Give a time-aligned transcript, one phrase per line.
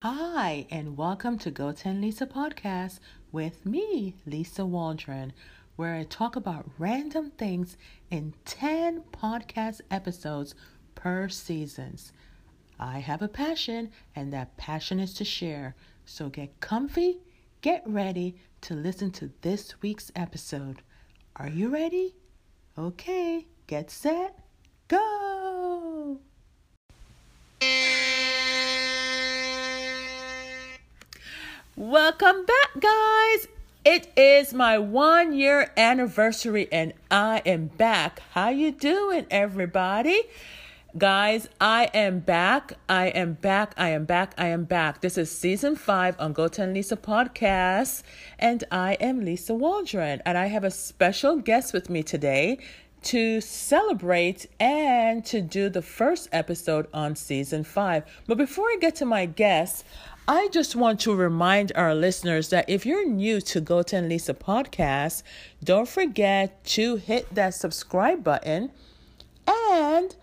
[0.00, 3.00] Hi, and welcome to Go 10 Lisa podcast
[3.32, 5.32] with me, Lisa Waldron,
[5.74, 7.76] where I talk about random things
[8.08, 10.54] in 10 podcast episodes
[10.94, 12.12] per seasons.
[12.78, 15.74] I have a passion, and that passion is to share.
[16.04, 17.18] So get comfy,
[17.60, 20.80] get ready to listen to this week's episode.
[21.34, 22.14] Are you ready?
[22.78, 24.38] Okay, get set,
[24.86, 25.37] go!
[31.78, 33.46] Welcome back, guys.
[33.84, 38.20] It is my one year anniversary and I am back.
[38.32, 40.22] How you doing, everybody?
[40.98, 42.72] Guys, I am back.
[42.88, 43.74] I am back.
[43.76, 44.34] I am back.
[44.36, 45.02] I am back.
[45.02, 48.02] This is season five on Go 10 Lisa podcast,
[48.40, 52.58] and I am Lisa Waldron, and I have a special guest with me today
[53.04, 58.02] to celebrate and to do the first episode on season five.
[58.26, 59.84] But before I get to my guest,
[60.30, 64.34] I just want to remind our listeners that if you're new to Go 10 Lisa
[64.34, 65.22] podcast,
[65.64, 68.70] don't forget to hit that subscribe button
[69.46, 70.14] and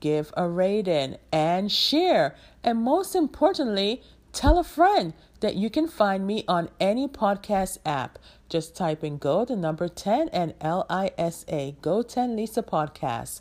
[0.00, 2.36] give a rating and share.
[2.62, 4.02] And most importantly,
[4.34, 8.18] tell a friend that you can find me on any podcast app.
[8.50, 12.62] Just type in Go, the number 10, and L I S A, Go 10 Lisa
[12.62, 13.40] Podcast.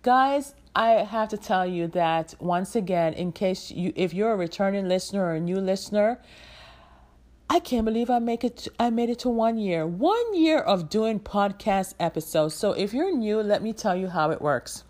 [0.00, 4.36] Guys, I have to tell you that once again, in case you, if you're a
[4.36, 6.20] returning listener or a new listener,
[7.48, 8.68] I can't believe I make it.
[8.78, 9.86] I made it to one year.
[9.86, 12.54] One year of doing podcast episodes.
[12.54, 14.84] So if you're new, let me tell you how it works.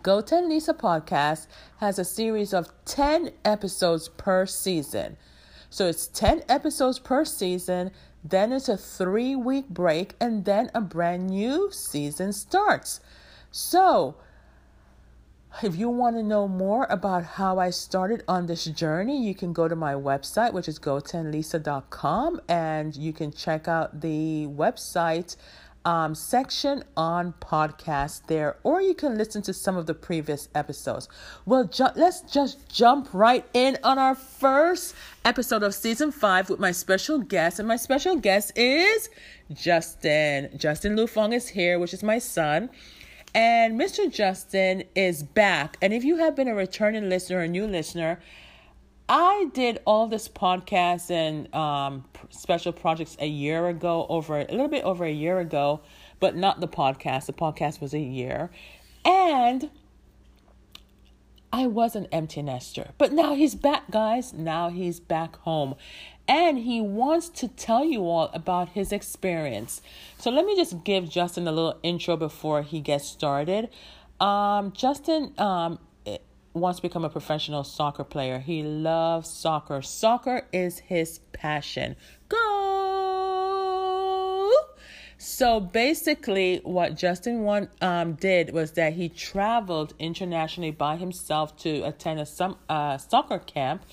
[0.00, 5.16] Go 10 Lisa podcast has a series of 10 episodes per season.
[5.70, 7.90] So it's 10 episodes per season,
[8.22, 13.00] then it's a three week break, and then a brand new season starts.
[13.50, 14.14] So
[15.62, 19.52] if you want to know more about how I started on this journey, you can
[19.52, 25.36] go to my website, which is go10lisa.com, and you can check out the website
[25.84, 31.08] um, section on podcast there, or you can listen to some of the previous episodes.
[31.44, 36.60] Well, ju- let's just jump right in on our first episode of season five with
[36.60, 39.10] my special guest, and my special guest is
[39.52, 40.50] Justin.
[40.56, 42.70] Justin Lue-Fong is here, which is my son.
[43.34, 44.12] And Mr.
[44.12, 45.78] Justin is back.
[45.80, 48.20] And if you have been a returning listener, a new listener,
[49.08, 54.68] I did all this podcast and um, special projects a year ago, over a little
[54.68, 55.80] bit over a year ago,
[56.20, 57.26] but not the podcast.
[57.26, 58.50] The podcast was a year.
[59.04, 59.70] And
[61.52, 62.90] I was an empty nester.
[62.98, 64.32] But now he's back, guys.
[64.32, 65.74] Now he's back home
[66.28, 69.82] and he wants to tell you all about his experience.
[70.18, 73.68] So let me just give Justin a little intro before he gets started.
[74.20, 75.78] Um, Justin um,
[76.54, 78.38] wants to become a professional soccer player.
[78.38, 79.82] He loves soccer.
[79.82, 81.96] Soccer is his passion.
[82.28, 82.52] Go!
[85.18, 91.82] So basically, what Justin want, um, did was that he traveled internationally by himself to
[91.82, 93.84] attend a some uh, soccer camp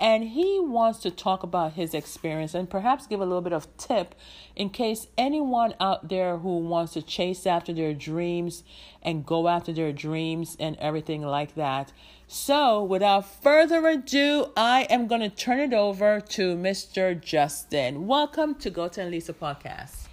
[0.00, 3.74] and he wants to talk about his experience and perhaps give a little bit of
[3.76, 4.14] tip
[4.54, 8.62] in case anyone out there who wants to chase after their dreams
[9.02, 11.92] and go after their dreams and everything like that.
[12.28, 17.18] So, without further ado, I am going to turn it over to Mr.
[17.20, 18.06] Justin.
[18.06, 20.08] Welcome to Go 10 Lisa podcast.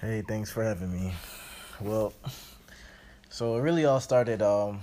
[0.00, 1.12] Hey, thanks for having me.
[1.80, 2.12] Well,
[3.30, 4.80] so it really all started um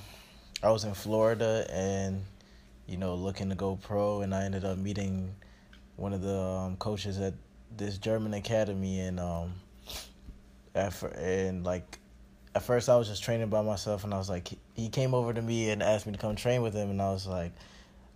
[0.61, 2.23] I was in Florida and
[2.91, 5.33] you know, looking to go pro, and I ended up meeting
[5.95, 7.33] one of the um, coaches at
[7.75, 9.53] this German academy, and um,
[10.75, 11.99] at and like
[12.53, 15.33] at first I was just training by myself, and I was like, he came over
[15.33, 17.53] to me and asked me to come train with him, and I was like,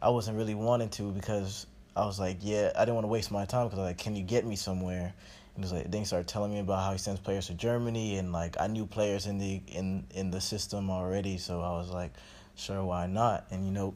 [0.02, 3.32] I wasn't really wanting to because I was like, yeah, I didn't want to waste
[3.32, 5.14] my time because like, can you get me somewhere?
[5.56, 7.54] And he was like, then he started telling me about how he sends players to
[7.54, 11.72] Germany, and like I knew players in the in in the system already, so I
[11.72, 12.12] was like,
[12.56, 13.46] sure, why not?
[13.52, 13.94] And you know,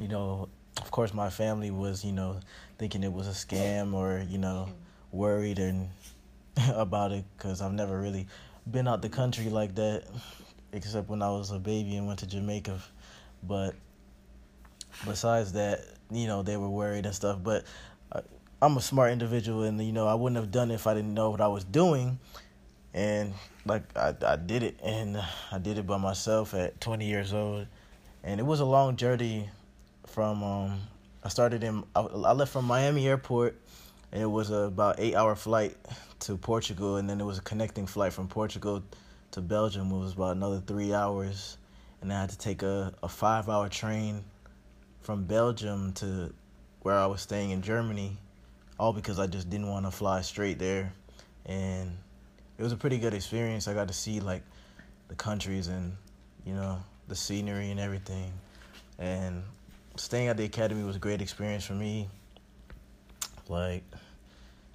[0.00, 0.48] you know,
[0.80, 2.40] of course, my family was, you know,
[2.78, 4.68] thinking it was a scam or, you know,
[5.12, 5.88] worried and
[6.72, 8.26] about it because I've never really
[8.70, 10.04] been out the country like that,
[10.72, 12.80] except when I was a baby and went to Jamaica.
[13.42, 13.74] But
[15.06, 17.38] besides that, you know, they were worried and stuff.
[17.42, 17.64] But
[18.12, 18.20] I,
[18.62, 21.14] I'm a smart individual, and you know, I wouldn't have done it if I didn't
[21.14, 22.18] know what I was doing.
[22.94, 23.34] And
[23.64, 25.22] like I, I did it, and
[25.52, 27.66] I did it by myself at 20 years old,
[28.24, 29.48] and it was a long journey
[30.08, 30.80] from um,
[31.22, 33.56] I started in I, I left from Miami Airport.
[34.10, 35.76] And it was a about eight hour flight
[36.20, 38.82] to Portugal, and then it was a connecting flight from Portugal
[39.32, 39.92] to Belgium.
[39.92, 41.58] It was about another three hours,
[42.00, 44.24] and I had to take a, a five hour train
[45.02, 46.32] from Belgium to
[46.80, 48.16] where I was staying in Germany,
[48.78, 50.90] all because I just didn't want to fly straight there,
[51.44, 51.90] and
[52.56, 53.68] it was a pretty good experience.
[53.68, 54.42] I got to see like
[55.08, 55.94] the countries and
[56.46, 56.78] you know
[57.08, 58.32] the scenery and everything,
[58.98, 59.42] and
[59.98, 62.08] staying at the academy was a great experience for me.
[63.48, 63.82] Like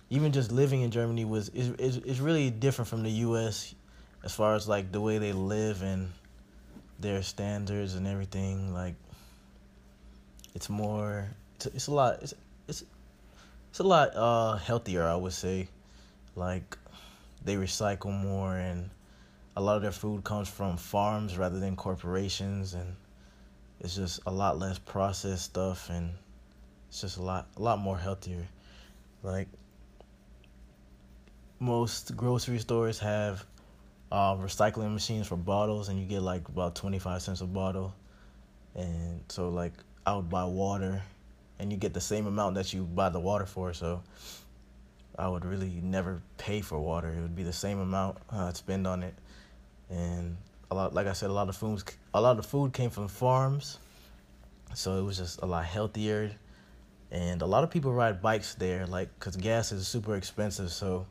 [0.09, 3.73] even just living in Germany was is is is really different from the U.S.
[4.23, 6.09] as far as like the way they live and
[6.99, 8.73] their standards and everything.
[8.73, 8.95] Like
[10.55, 12.33] it's more it's, it's a lot it's
[12.67, 12.83] it's
[13.69, 15.67] it's a lot uh healthier I would say.
[16.35, 16.77] Like
[17.45, 18.89] they recycle more and
[19.55, 22.95] a lot of their food comes from farms rather than corporations and
[23.83, 26.09] it's just a lot less processed stuff and
[26.87, 28.47] it's just a lot a lot more healthier.
[29.21, 29.49] Like
[31.59, 33.45] most grocery stores have
[34.11, 37.93] uh, recycling machines for bottles and you get like about 25 cents a bottle.
[38.75, 39.73] And so like
[40.05, 41.01] i would buy water
[41.59, 43.73] and you get the same amount that you buy the water for.
[43.73, 44.01] So
[45.19, 47.09] i would really never pay for water.
[47.09, 49.15] It would be the same amount uh, i'd spend on it.
[49.89, 50.37] And
[50.71, 51.83] a lot like I said, a lot of foods
[52.13, 53.79] a lot of food came from farms,
[54.73, 56.31] so it was just a lot healthier.
[57.11, 60.71] And a lot of people ride bikes there, like, cause gas is super expensive.
[60.71, 61.05] So,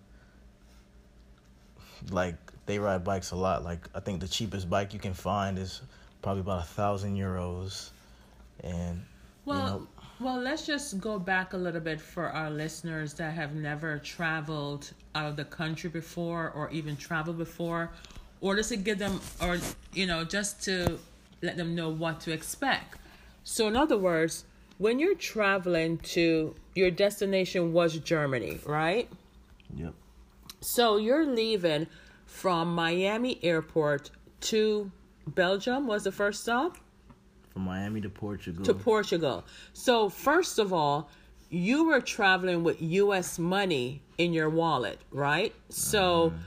[2.11, 2.35] like,
[2.67, 3.63] they ride bikes a lot.
[3.63, 5.81] Like, I think the cheapest bike you can find is
[6.21, 7.91] probably about a thousand euros.
[8.65, 9.05] And
[9.45, 9.87] well, you know,
[10.19, 14.93] well, let's just go back a little bit for our listeners that have never traveled
[15.15, 17.91] out of the country before, or even traveled before,
[18.43, 19.57] or just to give them, or
[19.95, 20.99] you know, just to
[21.41, 22.99] let them know what to expect.
[23.45, 24.45] So, in other words,
[24.77, 29.09] when you're traveling to your destination was Germany, right?
[29.75, 29.95] Yep.
[30.61, 31.87] So you're leaving
[32.27, 34.11] from Miami Airport
[34.43, 34.91] to
[35.27, 36.79] Belgium was the first stop
[37.51, 38.65] From Miami to Portugal.
[38.65, 39.45] to Portugal.
[39.73, 41.11] So first of all,
[41.51, 45.55] you were traveling with US money in your wallet, right?
[45.69, 46.39] So mm-hmm.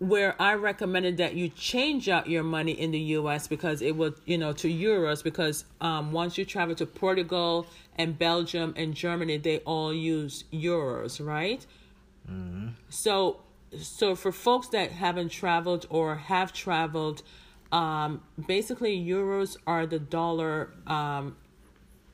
[0.00, 4.14] Where I recommended that you change out your money in the US because it would,
[4.24, 7.66] you know, to euros because um once you travel to Portugal
[7.96, 11.64] and Belgium and Germany, they all use euros, right?
[12.88, 13.40] So,
[13.78, 17.22] so for folks that haven't traveled or have traveled,
[17.72, 20.72] um, basically euros are the dollar.
[20.86, 21.36] Um,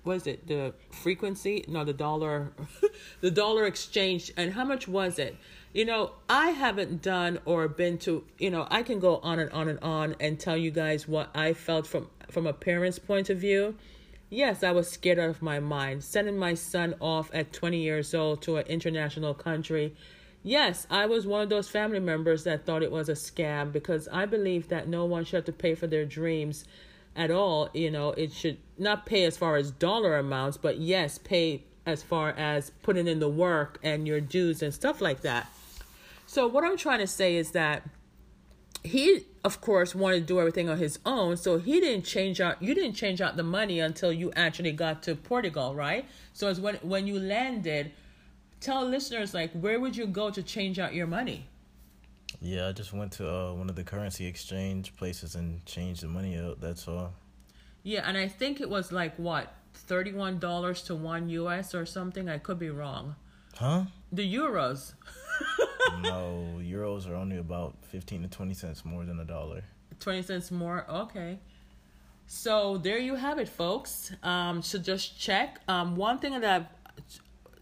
[0.02, 0.46] what is it?
[0.46, 1.64] The frequency?
[1.66, 2.52] No, the dollar,
[3.20, 4.32] the dollar exchange.
[4.36, 5.36] And how much was it?
[5.76, 8.24] You know, I haven't done or been to.
[8.38, 11.28] You know, I can go on and on and on and tell you guys what
[11.34, 13.74] I felt from from a parent's point of view.
[14.30, 16.02] Yes, I was scared out of my mind.
[16.02, 19.94] Sending my son off at 20 years old to an international country.
[20.42, 24.08] Yes, I was one of those family members that thought it was a scam because
[24.10, 26.64] I believe that no one should have to pay for their dreams
[27.14, 27.68] at all.
[27.74, 32.02] You know, it should not pay as far as dollar amounts, but yes, pay as
[32.02, 35.46] far as putting in the work and your dues and stuff like that.
[36.26, 37.82] So, what I'm trying to say is that
[38.82, 42.62] he of course wanted to do everything on his own so he didn't change out
[42.62, 46.60] you didn't change out the money until you actually got to portugal right so it's
[46.60, 47.90] when when you landed
[48.60, 51.46] tell listeners like where would you go to change out your money
[52.40, 56.08] Yeah, I just went to uh, one of the currency exchange places and changed the
[56.08, 56.60] money out.
[56.60, 57.12] That's all.
[57.82, 59.52] yeah and i think it was like what
[59.88, 63.16] $31 to 1 us or something i could be wrong
[63.56, 63.84] Huh?
[64.12, 64.92] the euros
[66.02, 69.62] no, euros are only about fifteen to twenty cents more than a dollar.
[70.00, 71.38] 20 cents more okay.
[72.26, 74.12] So there you have it folks.
[74.22, 75.60] Um so just check.
[75.68, 76.66] Um one thing that i've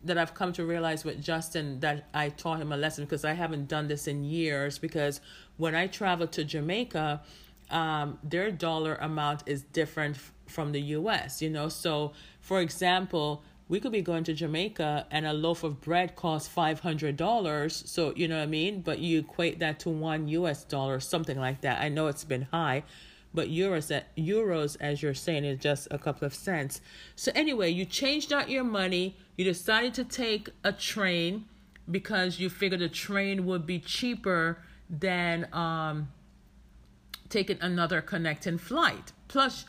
[0.02, 3.32] that i've come to realize with justin that i taught him a lesson because i
[3.32, 5.20] haven't done this in years because
[5.56, 7.22] when i travel to jamaica
[7.70, 11.68] um their dollar amount is different f- from the us you know?
[11.70, 16.48] So for example we could be going to Jamaica and a loaf of bread costs
[16.48, 17.82] five hundred dollars.
[17.86, 18.82] So you know what I mean.
[18.82, 20.64] But you equate that to one U.S.
[20.64, 21.80] dollar, something like that.
[21.80, 22.84] I know it's been high,
[23.32, 26.80] but euros that euros, as you're saying, is just a couple of cents.
[27.16, 29.16] So anyway, you changed out your money.
[29.36, 31.46] You decided to take a train
[31.90, 34.58] because you figured a train would be cheaper
[34.90, 36.08] than um
[37.30, 39.12] taking another connecting flight.
[39.26, 39.64] Plus,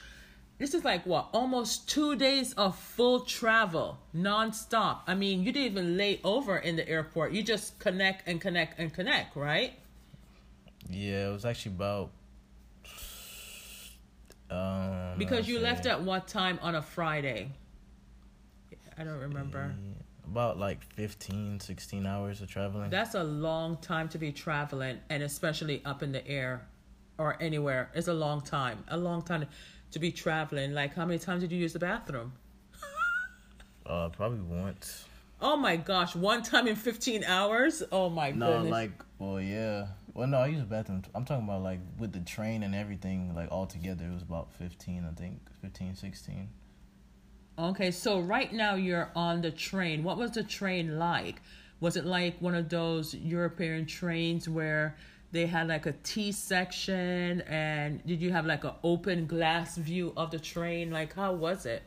[0.57, 5.00] this is like what almost two days of full travel nonstop.
[5.07, 7.33] I mean, you didn't even lay over in the airport.
[7.33, 9.74] You just connect and connect and connect, right?
[10.89, 12.12] Yeah, it was actually about.
[14.50, 17.50] Um, Because you left at what time on a Friday?
[18.97, 19.74] I don't remember.
[20.25, 22.89] about like 15, 16 hours of traveling.
[22.89, 26.65] That's a long time to be traveling, and especially up in the air
[27.17, 27.89] or anywhere.
[27.93, 28.83] It's a long time.
[28.88, 29.45] A long time
[29.92, 30.74] to be traveling.
[30.74, 32.34] Like, how many times did you use the bathroom?
[33.86, 35.06] Uh, probably once.
[35.39, 37.84] Oh my gosh, one time in 15 hours?
[37.92, 38.63] Oh my No, goodness.
[38.63, 39.88] No, like, well, yeah.
[40.15, 41.04] Well, no, I use the bathroom.
[41.13, 44.51] I'm talking about like with the train and everything, like all together, it was about
[44.54, 46.50] 15, I think, 15, 16.
[47.60, 50.04] Okay, so right now you're on the train.
[50.04, 51.42] What was the train like?
[51.80, 54.96] Was it like one of those European trains where
[55.32, 60.13] they had like a T section and did you have like an open glass view
[60.15, 60.91] of the train?
[60.91, 61.84] Like how was it?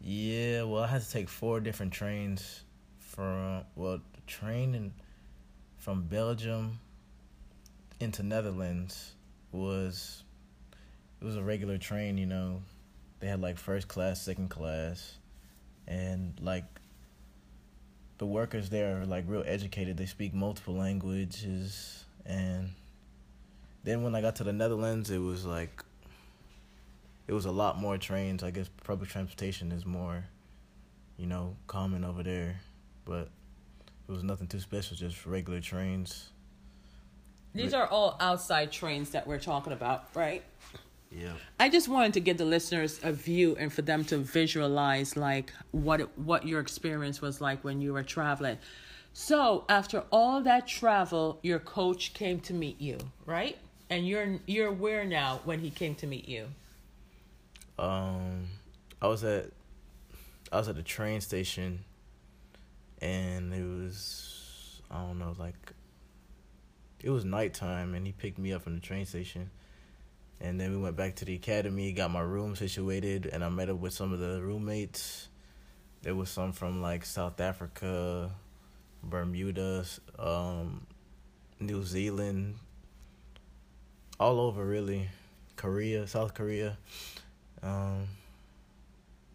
[0.00, 2.62] Yeah, well, I had to take four different trains
[2.98, 4.92] from well, the train in,
[5.78, 6.78] from Belgium
[8.00, 9.12] into Netherlands
[9.52, 10.22] was
[11.20, 12.62] it was a regular train, you know.
[13.20, 15.16] They had like first class, second class,
[15.88, 16.64] and like
[18.18, 19.96] the workers there are like real educated.
[19.96, 22.70] They speak multiple languages, and
[23.84, 25.84] then when I got to the Netherlands, it was like
[27.26, 28.42] it was a lot more trains.
[28.42, 30.24] I guess public transportation is more,
[31.16, 32.60] you know, common over there,
[33.04, 33.28] but
[34.08, 36.30] it was nothing too special, just regular trains.
[37.54, 40.44] These are all outside trains that we're talking about, right?
[41.10, 41.32] Yeah.
[41.58, 45.52] I just wanted to give the listeners a view and for them to visualize like
[45.70, 48.58] what it, what your experience was like when you were traveling.
[49.12, 53.56] So, after all that travel, your coach came to meet you, right?
[53.88, 56.48] And you're you're where now when he came to meet you?
[57.78, 58.48] Um,
[59.00, 59.46] I was at
[60.52, 61.84] I was at the train station,
[63.00, 65.72] and it was I don't know like
[67.02, 69.50] it was nighttime, and he picked me up from the train station,
[70.40, 73.70] and then we went back to the academy, got my room situated, and I met
[73.70, 75.28] up with some of the roommates.
[76.02, 78.30] There was some from like South Africa,
[79.02, 79.84] Bermuda,
[80.18, 80.86] um,
[81.58, 82.56] New Zealand,
[84.20, 85.08] all over really,
[85.56, 86.76] Korea, South Korea
[87.62, 88.08] um,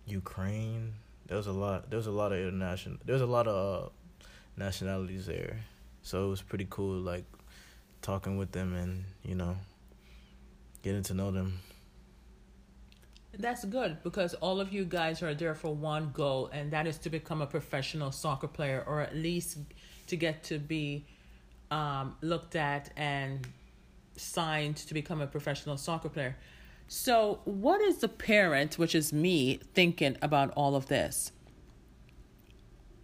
[0.05, 0.93] Ukraine.
[1.27, 1.89] There was a lot.
[1.89, 2.97] There was a lot of international.
[3.05, 3.89] There was a lot of uh,
[4.57, 5.59] nationalities there,
[6.01, 6.99] so it was pretty cool.
[6.99, 7.25] Like
[8.01, 9.55] talking with them and you know
[10.81, 11.59] getting to know them.
[13.37, 16.97] That's good because all of you guys are there for one goal, and that is
[16.99, 19.57] to become a professional soccer player, or at least
[20.07, 21.05] to get to be
[21.71, 23.47] um, looked at and
[24.17, 26.37] signed to become a professional soccer player.
[26.87, 31.31] So, what is the parent, which is me, thinking about all of this?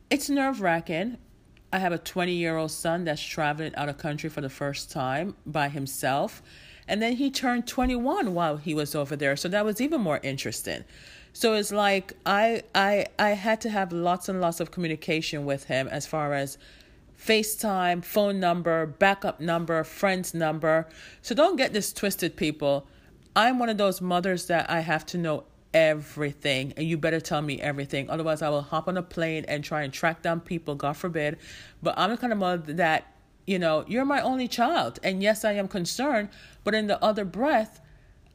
[0.09, 1.17] It's nerve wracking.
[1.71, 4.91] I have a 20 year old son that's traveling out of country for the first
[4.91, 6.41] time by himself.
[6.87, 9.35] And then he turned 21 while he was over there.
[9.35, 10.83] So that was even more interesting.
[11.33, 15.65] So it's like I I I had to have lots and lots of communication with
[15.65, 16.57] him as far as
[17.19, 20.87] FaceTime, phone number, backup number, friend's number.
[21.21, 22.87] So don't get this twisted, people.
[23.35, 27.41] I'm one of those mothers that I have to know everything, and you better tell
[27.41, 28.09] me everything.
[28.09, 31.37] Otherwise, I will hop on a plane and try and track down people, God forbid.
[31.83, 33.13] But I'm the kind of mother that,
[33.47, 34.99] you know, you're my only child.
[35.01, 36.29] And yes, I am concerned,
[36.63, 37.79] but in the other breath,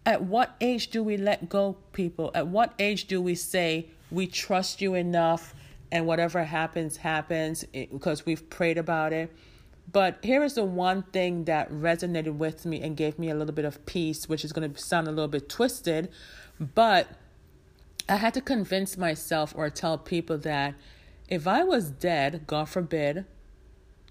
[0.04, 2.32] at what age do we let go, people?
[2.34, 5.54] At what age do we say, we trust you enough
[5.92, 9.32] and whatever happens, happens eh, because we've prayed about it?
[9.92, 13.54] But here is the one thing that resonated with me and gave me a little
[13.54, 16.08] bit of peace, which is going to sound a little bit twisted,
[16.58, 17.08] but
[18.08, 20.74] I had to convince myself or tell people that
[21.28, 23.26] if I was dead, God forbid,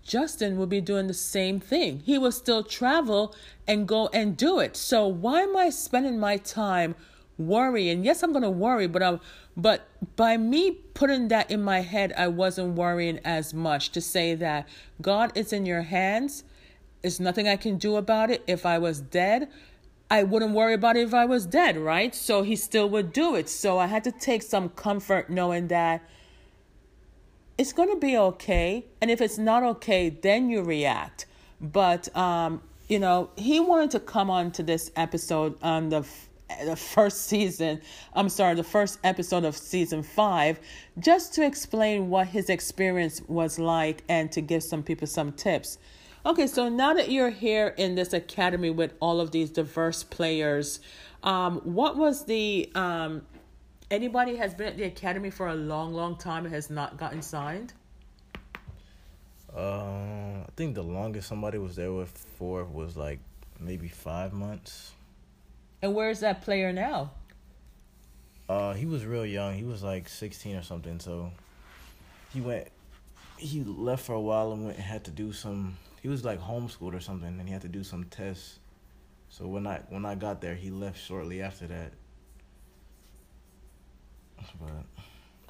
[0.04, 2.02] Justin would be doing the same thing.
[2.06, 3.36] He will still travel
[3.68, 4.76] and go and do it.
[4.76, 6.96] So why am I spending my time
[7.38, 8.04] worrying?
[8.04, 9.20] Yes, I'm going to worry, but I'm
[9.58, 14.34] but by me putting that in my head, I wasn't worrying as much to say
[14.36, 14.68] that
[15.02, 16.46] God is in your hands.
[17.02, 18.44] There's nothing I can do about it.
[18.48, 19.50] If I was dead,
[20.10, 22.14] I wouldn't worry about it if I was dead, right?
[22.16, 23.50] So he still would do it.
[23.50, 26.02] So I had to take some comfort knowing that
[27.62, 28.84] it's going to be okay.
[29.02, 31.28] And if it's not okay, then you react.
[31.62, 36.04] But, um, you know, he wanted to come on to this episode on the
[36.66, 37.80] the first season,
[38.14, 40.60] I'm sorry, the first episode of season five,
[41.00, 45.78] just to explain what his experience was like and to give some people some tips.
[46.26, 50.82] Okay, so now that you're here in this academy with all of these diverse players,
[51.24, 53.22] um, what was the um,
[53.92, 57.22] anybody has been at the academy for a long, long time and has not gotten
[57.22, 57.74] signed?
[59.56, 63.20] Uh, I think the longest somebody was there with for was like
[63.60, 64.94] maybe five months.
[65.82, 67.12] And where's that player now?
[68.48, 69.56] Uh, he was real young.
[69.56, 71.00] He was like sixteen or something.
[71.00, 71.32] So
[72.34, 72.68] he went.
[73.38, 75.78] He left for a while and went and had to do some.
[76.02, 78.60] He was like homeschooled or something, and he had to do some tests.
[79.30, 81.92] So when I when I got there, he left shortly after that.
[84.60, 84.70] But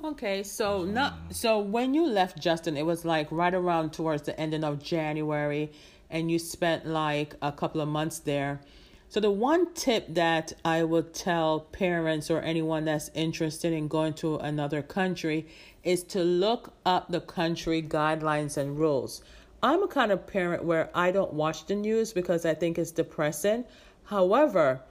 [0.03, 4.39] Okay, so not so when you left Justin, it was like right around towards the
[4.39, 5.71] ending of January,
[6.09, 8.61] and you spent like a couple of months there.
[9.09, 14.13] So the one tip that I would tell parents or anyone that's interested in going
[14.15, 15.45] to another country
[15.83, 19.21] is to look up the country guidelines and rules.
[19.61, 22.91] I'm a kind of parent where I don't watch the news because I think it's
[22.91, 23.65] depressing.
[24.05, 24.81] However,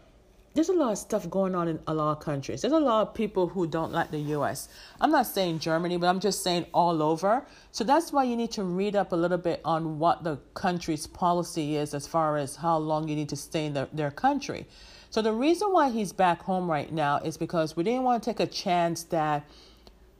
[0.55, 2.63] there's a lot of stuff going on in a lot of countries.
[2.63, 4.69] There's a lot of people who don't like the US.
[5.01, 7.45] I'm not saying Germany, but I'm just saying all over.
[7.71, 11.07] So that's why you need to read up a little bit on what the country's
[11.07, 14.67] policy is as far as how long you need to stay in the, their country.
[15.09, 18.31] So the reason why he's back home right now is because we didn't want to
[18.31, 19.49] take a chance that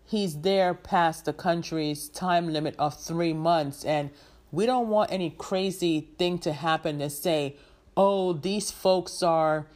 [0.07, 4.11] he's there past the country's time limit of three months and
[4.53, 7.57] we don't want any crazy thing to happen to say,
[7.97, 9.67] oh, these folks are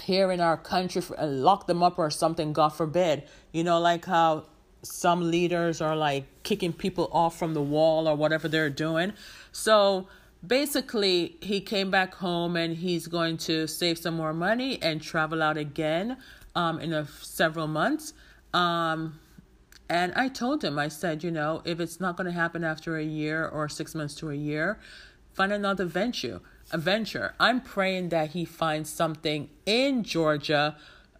[0.00, 3.24] here in our country for, and lock them up or something, God forbid.
[3.52, 4.46] You know, like how
[4.82, 9.12] some leaders are like kicking people off from the wall or whatever they're doing.
[9.52, 10.08] So
[10.44, 15.42] basically, he came back home and he's going to save some more money and travel
[15.42, 16.16] out again
[16.54, 18.12] um, in a, several months.
[18.52, 19.20] Um,
[19.88, 22.96] and I told him, I said, you know, if it's not going to happen after
[22.96, 24.80] a year or six months to a year,
[25.34, 26.40] find another venture
[26.74, 27.34] venture.
[27.38, 30.76] I'm praying that he finds something in Georgia,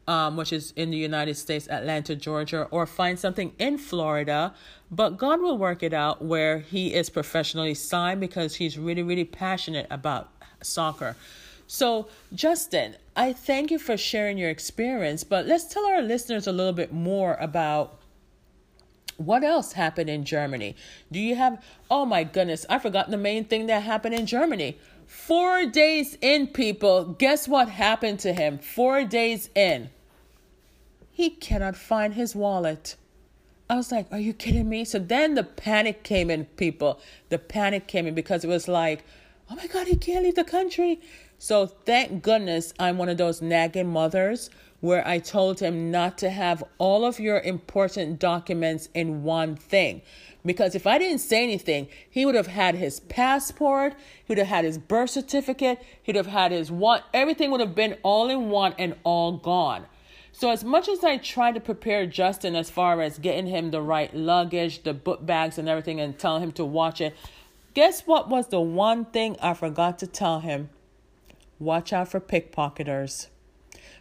[0.06, 4.54] um, which is in the United States, Atlanta, Georgia, or find something in Florida.
[4.90, 9.24] But God will work it out where he is professionally signed because he's really, really
[9.24, 10.30] passionate about
[10.62, 11.16] soccer.
[11.66, 16.52] So, Justin, I thank you for sharing your experience, but let's tell our listeners a
[16.52, 17.98] little bit more about
[19.16, 20.74] what else happened in Germany?
[21.10, 24.78] Do you have, oh my goodness, I forgot the main thing that happened in Germany.
[25.12, 28.58] Four days in, people, guess what happened to him?
[28.58, 29.90] Four days in.
[31.10, 32.96] He cannot find his wallet.
[33.68, 34.86] I was like, are you kidding me?
[34.86, 36.98] So then the panic came in, people.
[37.28, 39.04] The panic came in because it was like,
[39.50, 40.98] oh my God, he can't leave the country.
[41.38, 44.48] So thank goodness I'm one of those nagging mothers
[44.82, 50.02] where I told him not to have all of your important documents in one thing.
[50.44, 54.48] Because if I didn't say anything, he would have had his passport, he would have
[54.48, 58.50] had his birth certificate, he'd have had his one, everything would have been all in
[58.50, 59.86] one and all gone.
[60.32, 63.82] So, as much as I tried to prepare Justin as far as getting him the
[63.82, 67.14] right luggage, the book bags, and everything, and telling him to watch it,
[67.74, 70.70] guess what was the one thing I forgot to tell him?
[71.60, 73.28] Watch out for pickpocketers.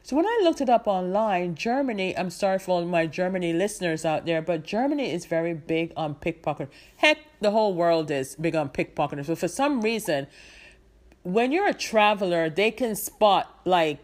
[0.04, 4.04] So when I looked it up online, Germany, I'm sorry for all my Germany listeners
[4.04, 6.70] out there, but Germany is very big on pickpocket.
[6.98, 9.28] Heck, the whole world is big on pickpocketers.
[9.28, 10.28] So for some reason,
[11.24, 14.00] when you're a traveler, they can spot like,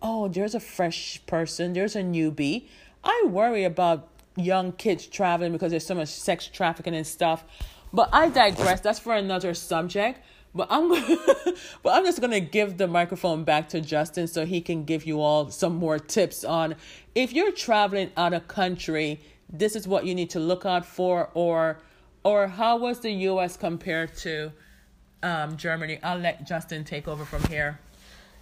[0.00, 2.68] oh, there's a fresh person, there's a newbie.
[3.02, 7.44] I worry about young kids traveling because there's so much sex trafficking and stuff.
[7.92, 8.80] But I digress.
[8.80, 10.20] That's for another subject.
[10.54, 10.88] But I'm
[11.82, 15.20] but I'm just gonna give the microphone back to Justin so he can give you
[15.20, 16.76] all some more tips on
[17.14, 21.30] if you're traveling out of country, this is what you need to look out for,
[21.34, 21.78] or
[22.24, 23.56] or how was the U.S.
[23.56, 24.52] compared to
[25.22, 25.98] um, Germany?
[26.02, 27.78] I'll let Justin take over from here.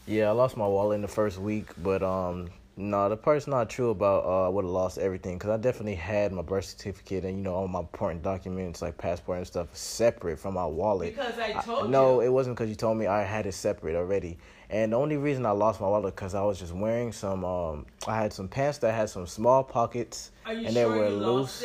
[0.07, 2.51] Yeah, I lost my wallet in the first week, but um,
[2.83, 5.95] no, the part's not true about uh, I would have lost everything because I definitely
[5.95, 9.75] had my birth certificate and you know all my important documents like passport and stuff
[9.75, 11.14] separate from my wallet.
[11.14, 11.90] Because I told I, you.
[11.90, 14.38] No, it wasn't because you told me I had it separate already.
[14.68, 17.45] And the only reason I lost my wallet because I was just wearing some.
[17.45, 20.85] Um, I had some pants that had some small pockets Are you and sure they
[20.87, 21.64] were you loose.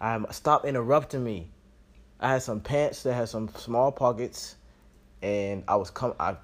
[0.00, 1.48] I stop interrupting me.
[2.20, 4.56] I had some pants that had some small pockets,
[5.22, 6.36] and I was com I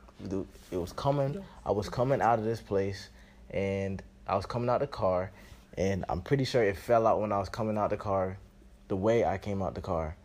[0.71, 1.43] it was coming.
[1.67, 3.09] I was coming out of this place
[3.51, 5.31] and I was coming out the car,
[5.77, 8.39] and I'm pretty sure it fell out when I was coming out the car,
[8.89, 10.17] the way I came out the car,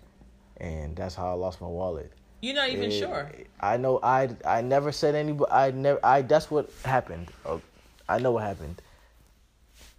[0.57, 2.11] and that's how I lost my wallet.
[2.41, 3.31] You're not even It- sure.
[3.59, 3.99] I know.
[4.03, 5.37] I I never said any.
[5.49, 5.99] I never.
[6.03, 7.29] I that's what happened.
[7.45, 7.61] Oh,
[8.07, 8.81] I know what happened.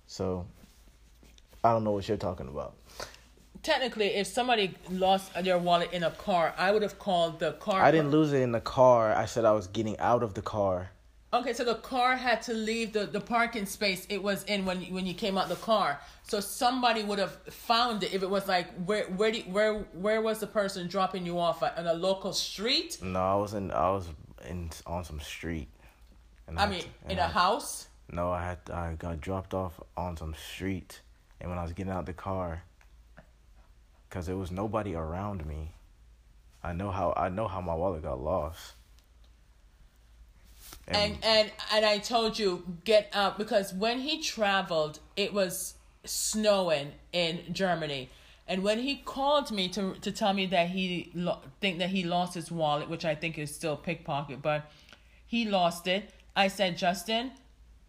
[0.06, 0.46] So,
[1.64, 2.74] I don't know what you're talking about.
[3.62, 7.82] Technically, if somebody lost their wallet in a car, I would have called the car.
[7.82, 9.12] I didn't lose it in the car.
[9.12, 10.90] I said I was getting out of the car.
[11.32, 14.80] Okay, so the car had to leave the, the parking space it was in when
[14.94, 16.00] when you came out the car.
[16.22, 20.22] So somebody would have found it if it was like where where do, where where
[20.22, 22.98] was the person dropping you off at, on a local street?
[23.02, 23.70] No, I was in.
[23.72, 24.08] I was
[24.48, 25.68] in on some street.
[26.46, 27.88] And I had mean, to- in and a I- house.
[28.12, 31.00] No, I had I got dropped off on some street,
[31.40, 32.62] and when I was getting out the car,
[34.10, 35.72] cause there was nobody around me,
[36.62, 38.74] I know how I know how my wallet got lost.
[40.88, 46.92] And and and I told you get up because when he traveled, it was snowing
[47.12, 48.10] in Germany.
[48.48, 52.04] And when he called me to to tell me that he lo- think that he
[52.04, 54.70] lost his wallet, which I think is still pickpocket, but
[55.26, 56.10] he lost it.
[56.36, 57.32] I said, Justin,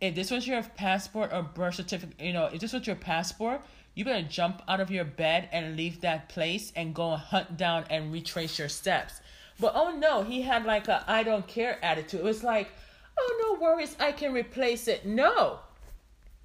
[0.01, 3.61] if this was your passport or birth certificate, you know, if this was your passport,
[3.93, 7.57] you better jump out of your bed and leave that place and go and hunt
[7.57, 9.21] down and retrace your steps.
[9.59, 12.19] But oh no, he had like a I don't care attitude.
[12.19, 12.69] It was like,
[13.19, 15.05] oh no worries, I can replace it.
[15.05, 15.59] No.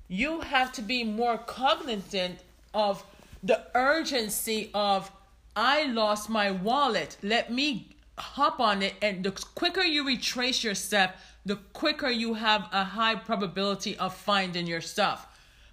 [0.09, 2.41] You have to be more cognizant
[2.75, 3.05] of
[3.43, 5.11] the urgency of
[5.57, 7.17] I lost my wallet.
[7.23, 12.35] Let me hop on it and the quicker you retrace your step, the quicker you
[12.35, 15.27] have a high probability of finding your stuff.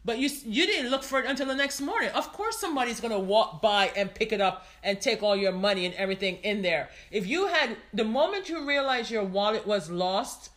[0.05, 2.09] But you you didn't look for it until the next morning.
[2.11, 5.85] Of course, somebody's gonna walk by and pick it up and take all your money
[5.85, 6.89] and everything in there.
[7.11, 10.49] If you had the moment you realized your wallet was lost,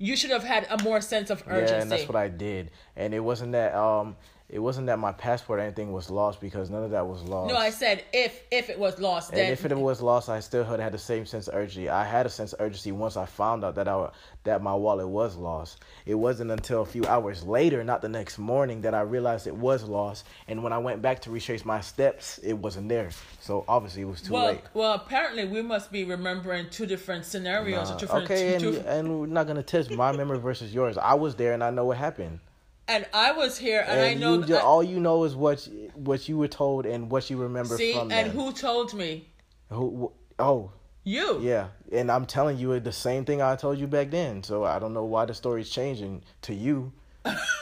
[0.00, 1.74] you should have had a more sense of urgency.
[1.74, 2.70] Yeah, and that's what I did.
[2.96, 4.16] And it wasn't that um
[4.52, 7.52] it wasn't that my passport or anything was lost because none of that was lost.
[7.52, 10.40] No, I said if if it was lost, and then if it was lost, I
[10.40, 11.88] still had had the same sense of urgency.
[11.88, 14.10] I had a sense of urgency once I found out that I
[14.44, 15.84] that my wallet was lost.
[16.04, 19.54] It wasn't until a few hours later, not the next morning, that I realized it
[19.54, 20.26] was lost.
[20.48, 23.10] And when I went back to retrace my steps, it wasn't there.
[23.40, 24.62] So obviously, it was too well, late.
[24.74, 27.88] well, apparently we must be remembering two different scenarios.
[27.88, 30.74] Nah, or different, okay, two, and, two- and we're not gonna test my memory versus
[30.74, 30.98] yours.
[30.98, 32.40] I was there and I know what happened.
[32.90, 35.66] And I was here, and, And, I know you, I- all you know is what
[35.94, 39.10] what you were told and what you remember see, and who told me?
[39.70, 39.84] Who?
[40.38, 40.70] wh- Oh,
[41.04, 41.38] You.
[41.40, 41.68] yeah.
[41.92, 44.42] And I'm telling you the same thing I told you back then.
[44.42, 46.92] So I don't know why the story's changing to you.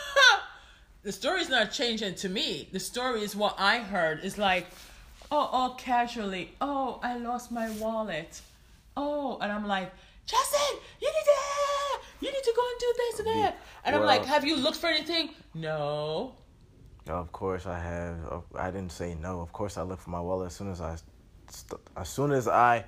[1.03, 2.69] the story's not changing to me.
[2.73, 4.21] The story is what I heard.
[4.23, 4.67] It's like,
[5.31, 6.53] oh, all casually.
[6.61, 8.41] Oh, I lost my wallet.
[8.97, 9.91] Oh, and I'm like,
[10.27, 11.39] Justin, you need to,
[12.21, 13.59] you need to go and do this and that.
[13.85, 15.31] And I'm like, have you looked for anything?
[15.55, 16.35] No.
[17.07, 18.43] Of course I have.
[18.55, 19.41] I didn't say no.
[19.41, 20.97] Of course I looked for my wallet as soon as I,
[21.97, 22.85] as soon as I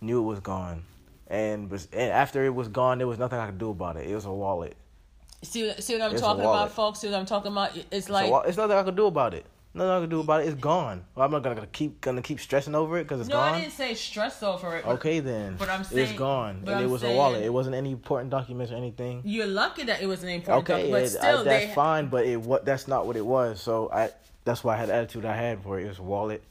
[0.00, 0.82] knew it was gone,
[1.28, 4.08] and was and after it was gone, there was nothing I could do about it.
[4.08, 4.76] It was a wallet.
[5.42, 6.98] See, see what I'm It's talking about, folks.
[6.98, 7.76] See what I'm talking about?
[7.76, 9.46] It's It's, like a it's nothing I could do about it.
[9.78, 10.48] Nothing I could do about it.
[10.48, 11.04] It's gone.
[11.14, 13.52] Well, I'm not gonna keep gonna keep stressing over it because it's no, gone.
[13.52, 14.86] No, I didn't say stress over it.
[14.86, 15.56] Okay then.
[15.56, 17.42] But I'm saying- it's gone, but and I'm it was saying- a wallet.
[17.44, 19.22] It wasn't any important documents or anything.
[19.24, 22.08] You're lucky that it was an important Okay, topic, but still, I, that's they fine,
[22.08, 23.60] but it what that's not what it was.
[23.60, 24.10] So I
[24.44, 25.84] that's why I had the attitude I had for it.
[25.84, 26.42] It was a wallet.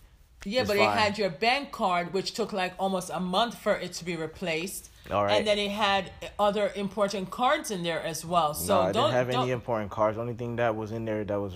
[0.46, 0.88] Yeah, It's but fine.
[0.88, 4.16] it had your bank card, which took like almost a month for it to be
[4.16, 4.90] replaced.
[5.12, 5.38] All right.
[5.38, 8.54] And then it had other important cards in there as well.
[8.54, 10.18] So no, I don't didn't have don't, any important cards.
[10.18, 11.54] Only thing that was in there that was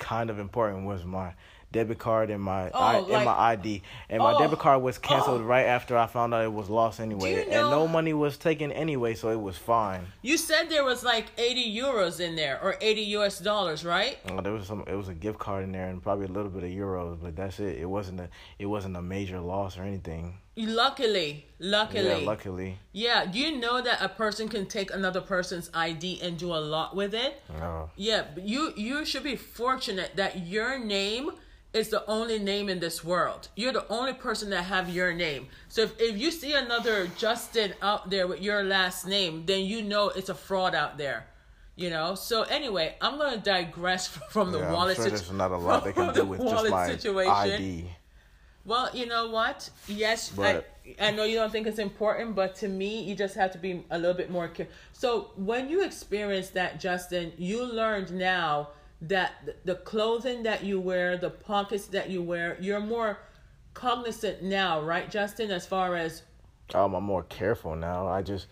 [0.00, 1.34] kind of important was my
[1.72, 3.82] debit card and my Oh, I, like- and my ID.
[4.08, 5.44] And my Oh, debit card was canceled oh.
[5.44, 7.30] right after I found out it was lost anyway.
[7.34, 10.06] you And no money was taken anyway, so it was fine.
[10.22, 14.18] You said there was like 80 euros in there or 80 US dollars, right?
[14.28, 14.82] Uh, there was some.
[14.88, 17.36] It was a gift card in there and probably a little bit of euros, but
[17.36, 17.78] that's it.
[17.78, 18.28] It wasn't a.
[18.58, 20.38] It wasn't a major loss or anything.
[20.66, 22.06] Luckily, luckily.
[22.20, 22.78] Yeah, luckily.
[22.92, 26.60] Yeah, do you know that a person can take another person's ID and do a
[26.60, 27.42] lot with it?
[27.58, 27.90] No.
[27.96, 31.30] Yeah, but you you should be fortunate that your name
[31.72, 33.48] is the only name in this world.
[33.54, 35.46] You're the only person that have your name.
[35.68, 39.82] So if, if you see another Justin out there with your last name, then you
[39.82, 41.26] know it's a fraud out there.
[41.76, 42.14] You know.
[42.16, 44.96] So anyway, I'm gonna digress from the Yeah, I'm wallet.
[44.96, 47.32] sure situ- there's not a lot they can do with just my situation.
[47.32, 47.90] ID.
[48.70, 49.68] Well, you know what?
[49.88, 50.62] Yes, I,
[51.00, 53.82] I know you don't think it's important, but to me, you just have to be
[53.90, 54.72] a little bit more careful.
[54.92, 58.68] So when you experienced that, Justin, you learned now
[59.02, 63.18] that the clothing that you wear, the pockets that you wear, you're more
[63.74, 65.50] cognizant now, right, Justin?
[65.50, 66.22] As far as
[66.72, 68.06] Um, I'm more careful now.
[68.06, 68.46] I just,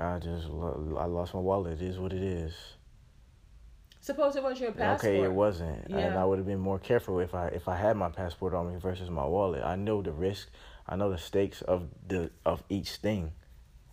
[0.00, 1.80] I just, I lost my wallet.
[1.80, 2.52] It is what it is.
[4.04, 5.14] Suppose it was your passport.
[5.14, 7.96] Okay, it wasn't, and I would have been more careful if I if I had
[7.96, 9.62] my passport on me versus my wallet.
[9.64, 10.48] I know the risk,
[10.86, 13.32] I know the stakes of the of each thing,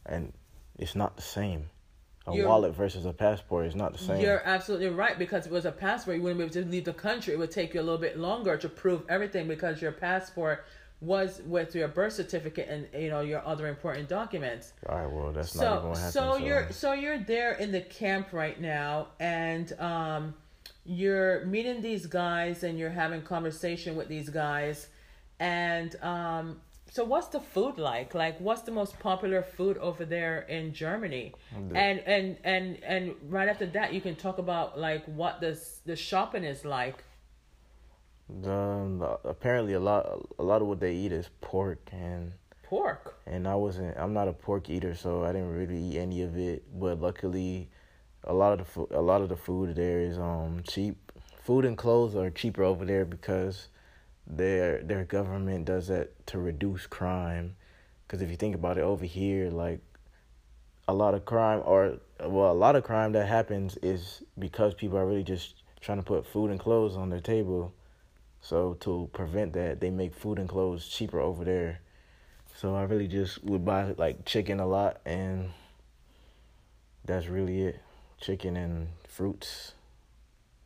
[0.06, 0.34] and
[0.78, 1.70] it's not the same.
[2.28, 4.22] A You're- wallet versus a passport is not the same.
[4.22, 6.86] You're absolutely right because if it was a passport, you wouldn't be able to leave
[6.86, 7.34] the country.
[7.34, 10.66] It would take you a little bit longer to prove everything because your passport
[11.02, 14.74] was with your birth certificate and you know your other important documents.
[14.88, 16.14] All right, well that's not So even what happened.
[16.14, 20.34] so you're so you're there in the camp right now and um
[20.86, 24.88] you're meeting these guys and you're having conversation with these guys
[25.40, 26.60] and um
[26.92, 31.34] so what's the food like like what's the most popular food over there in germany
[31.76, 35.96] and and and and right after that you can talk about like what the the
[35.96, 37.04] shopping is like
[38.46, 42.32] Um, apparently a lot a lot of what they eat is pork and
[42.64, 46.22] pork and I wasn't I'm not a pork eater so I didn't really eat any
[46.22, 47.70] of it but luckily
[48.24, 51.12] a lot of the food a lot of the food there is um cheap
[51.44, 53.68] food and clothes are cheaper over there because
[54.28, 57.56] their their government does that to reduce crime.
[58.08, 59.80] Because if you think about it, over here, like
[60.88, 64.98] a lot of crime, or well, a lot of crime that happens is because people
[64.98, 67.74] are really just trying to put food and clothes on their table.
[68.42, 71.80] So to prevent that, they make food and clothes cheaper over there.
[72.58, 75.52] So I really just would buy like chicken a lot, and
[77.06, 77.80] that's really it.
[78.20, 79.74] Chicken and fruits,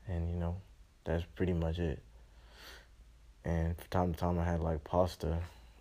[0.08, 0.56] and you know,
[1.04, 2.02] that's pretty much it.
[3.46, 5.40] And from time to time, I had like pasta,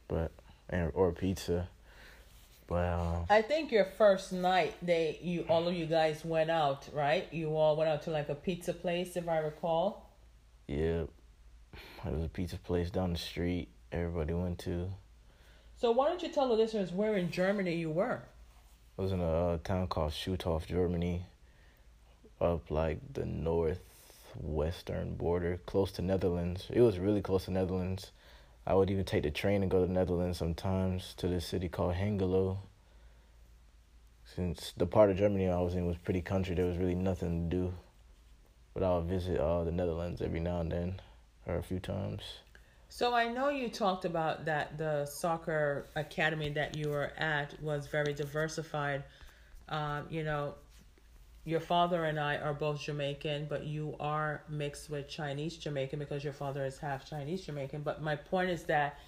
[0.08, 0.30] but
[0.68, 1.68] and or pizza.
[2.66, 6.88] But uh, I think your first night, they you all of you guys went out,
[6.92, 7.26] right?
[7.32, 10.10] You all went out to like a pizza place, if I recall.
[10.68, 11.04] yeah,
[12.04, 13.68] it was a pizza place down the street.
[13.92, 14.90] Everybody went to.
[15.76, 18.22] So why don't you tell the listeners where in Germany you were?
[18.98, 21.26] I was in a town called Schüttorf, Germany,
[22.40, 26.68] up like the northwestern border, close to Netherlands.
[26.70, 28.12] It was really close to Netherlands.
[28.66, 31.94] I would even take the train and go to Netherlands sometimes to this city called
[31.94, 32.58] Hengelo.
[34.24, 37.50] Since the part of Germany I was in was pretty country, there was really nothing
[37.50, 37.74] to do.
[38.72, 41.00] But I would visit uh, the Netherlands every now and then,
[41.46, 42.22] or a few times.
[42.88, 47.88] So I know you talked about that the soccer academy that you were at was
[47.88, 49.02] very diversified.
[49.68, 50.54] Um, you know,
[51.44, 56.24] your father and I are both Jamaican, but you are mixed with Chinese Jamaican because
[56.24, 57.82] your father is half Chinese Jamaican.
[57.82, 58.98] But my point is that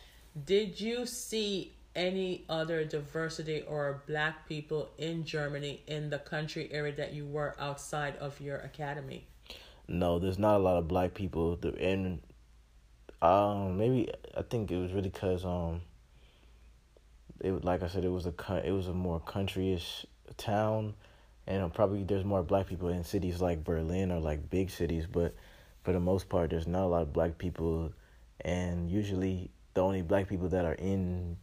[0.45, 6.95] did you see any other diversity or black people in Germany in the country area
[6.97, 9.27] that you were outside of your academy?
[9.89, 11.59] No, there's not a lot of black people.
[11.79, 12.21] And
[13.23, 15.81] um maybe I think it was really cause um
[17.41, 20.05] it like I said it was a it was a more countryish
[20.37, 20.95] town,
[21.47, 25.07] and uh, probably there's more black people in cities like Berlin or like big cities,
[25.07, 25.35] but
[25.83, 27.93] for the most part there's not a lot of black people,
[28.41, 31.37] and usually the only black people that are in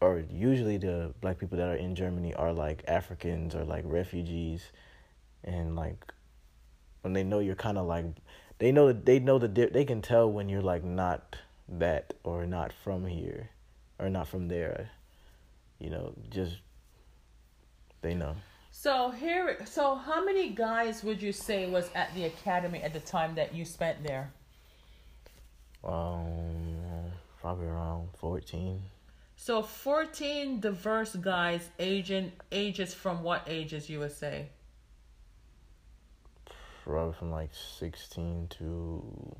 [0.00, 4.72] or usually the black people that are in Germany are like Africans or like refugees,
[5.44, 6.12] and like
[7.02, 8.04] when they know you're kind of like
[8.58, 11.36] they know that they know the they can tell when you're like not
[11.68, 13.50] that or not from here
[13.98, 14.90] or not from there
[15.78, 16.56] you know just
[18.02, 18.36] they know
[18.72, 23.00] So here, so how many guys would you say was at the academy at the
[23.00, 24.32] time that you spent there?
[25.84, 28.82] um probably around 14
[29.36, 34.50] So fourteen diverse guys, aging ages from what ages you would say?
[36.84, 39.36] Probably from like 16 to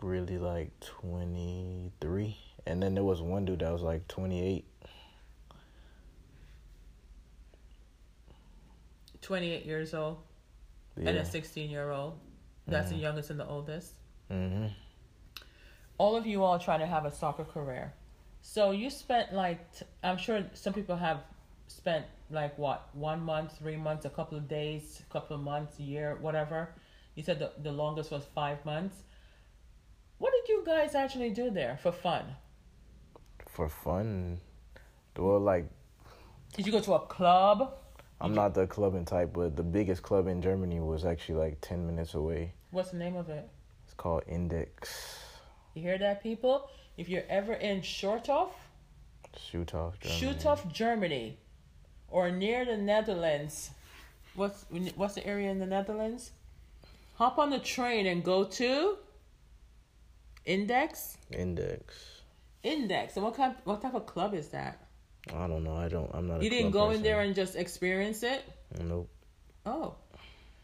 [0.00, 4.64] really like 23 and then there was one dude that was like 28
[9.20, 10.18] Twenty eight years old
[10.96, 12.18] yeah and a sixteen year old.
[12.66, 13.00] That's the Mhm.
[13.02, 13.92] youngest and the oldest.
[14.30, 14.68] mm-hmm
[15.98, 17.92] all of you all trying to have a soccer career.
[18.40, 19.58] So you spent like
[20.04, 21.20] I'm sure some people have
[21.66, 25.78] spent like what one month, three months, a couple of days, a couple of months,
[25.78, 26.74] a year, whatever.
[27.14, 28.96] You said the the longest was five months.
[30.18, 32.24] What did you guys actually do there for fun?
[33.58, 34.38] for fun
[35.16, 35.68] well like
[36.54, 37.74] Did you go to a club?
[38.20, 41.84] I'm not the clubbing type, but the biggest club in Germany was actually like 10
[41.84, 42.52] minutes away.
[42.70, 43.48] What's the name of it?
[43.84, 45.18] It's called Index.
[45.74, 46.68] You hear that, people?
[46.96, 48.50] If you're ever in Shorthof,
[49.36, 50.20] Schüttorf, Germany.
[50.20, 51.38] Shutov, Germany,
[52.10, 53.70] or near the Netherlands.
[54.34, 54.64] What's
[54.96, 56.30] what's the area in the Netherlands?
[57.14, 58.96] Hop on the train and go to
[60.44, 61.18] Index.
[61.30, 62.22] Index.
[62.62, 63.16] Index.
[63.16, 63.54] And what kind?
[63.64, 64.86] What type of club is that?
[65.34, 65.76] I don't know.
[65.76, 66.10] I don't.
[66.14, 66.42] I'm not.
[66.42, 68.42] You didn't go in there and just experience it.
[68.80, 69.10] Nope.
[69.66, 69.94] Oh,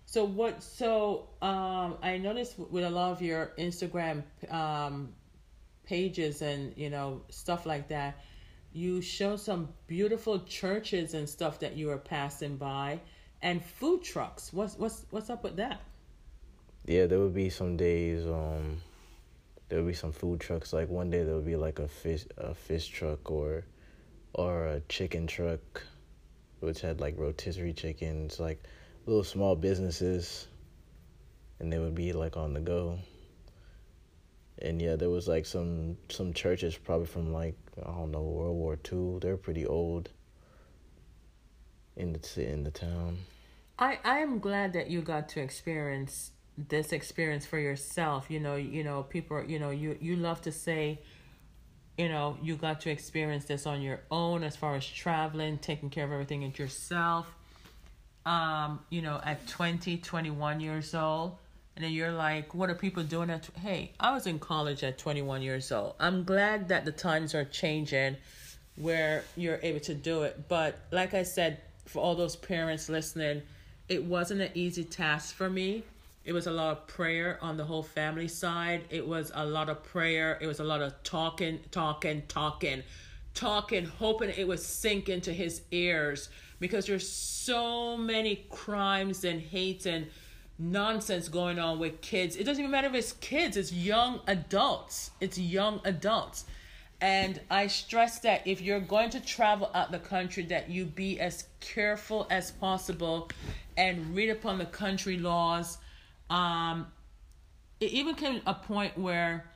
[0.06, 0.62] so what?
[0.62, 5.12] So um, I noticed with a lot of your Instagram um,
[5.84, 8.18] pages and you know stuff like that,
[8.74, 13.00] you show some beautiful churches and stuff that you were passing by,
[13.40, 14.52] and food trucks.
[14.52, 15.80] What's what's what's up with that?
[16.84, 18.26] Yeah, there would be some days.
[18.26, 18.82] Um,
[19.68, 20.72] there would be some food trucks.
[20.72, 23.64] Like one day there would be like a fish, a fish truck, or,
[24.34, 25.82] or a chicken truck,
[26.60, 28.62] which had like rotisserie chickens, like
[29.06, 30.48] little small businesses,
[31.60, 32.98] and they would be like on the go.
[34.60, 38.56] And yeah, there was like some some churches probably from like I don't know World
[38.56, 39.18] War Two.
[39.20, 40.10] They're pretty old.
[41.96, 43.18] In the in the town.
[43.78, 48.30] I I am glad that you got to experience this experience for yourself.
[48.30, 51.00] You know, you know, people, you know, you you love to say,
[51.98, 55.90] you know, you got to experience this on your own as far as traveling, taking
[55.90, 57.32] care of everything yourself.
[58.26, 61.36] Um, you know, at 20, 21 years old,
[61.76, 63.48] And then you're like, what are people doing at?
[63.60, 65.94] Hey, I was in college at 21 years old.
[65.98, 68.16] I'm glad that the times are changing
[68.76, 70.48] where you're able to do it.
[70.48, 73.42] But like I said, for all those parents listening,
[73.88, 75.82] it wasn't an easy task for me.
[76.24, 78.84] It was a lot of prayer on the whole family side.
[78.88, 80.38] It was a lot of prayer.
[80.40, 82.82] It was a lot of talking, talking, talking,
[83.34, 89.84] talking, hoping it would sink into his ears because there's so many crimes and hates
[89.84, 90.06] and
[90.58, 92.36] nonsense going on with kids.
[92.36, 95.10] It doesn't even matter if it's kids, it's young adults.
[95.20, 96.44] It's young adults.
[97.00, 101.20] And I stress that if you're going to travel out the country that you be
[101.20, 103.30] as careful as possible
[103.76, 105.78] and read upon the country laws.
[106.30, 106.86] Um
[107.80, 109.50] it even came a point where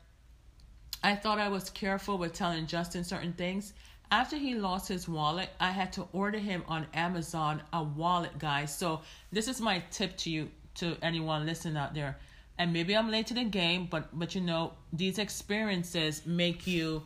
[1.02, 3.72] I thought I was careful with telling Justin certain things.
[4.10, 8.76] After he lost his wallet, I had to order him on Amazon a wallet, guys.
[8.76, 12.16] So this is my tip to you to anyone listening out there.
[12.58, 17.04] And maybe I'm late to the game, but but you know, these experiences make you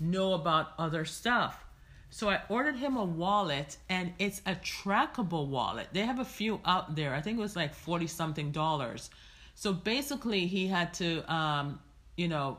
[0.00, 1.64] know about other stuff.
[2.08, 5.88] So I ordered him a wallet and it's a trackable wallet.
[5.92, 7.14] They have a few out there.
[7.14, 9.10] I think it was like 40 something dollars.
[9.54, 11.80] So basically he had to um,
[12.16, 12.58] you know,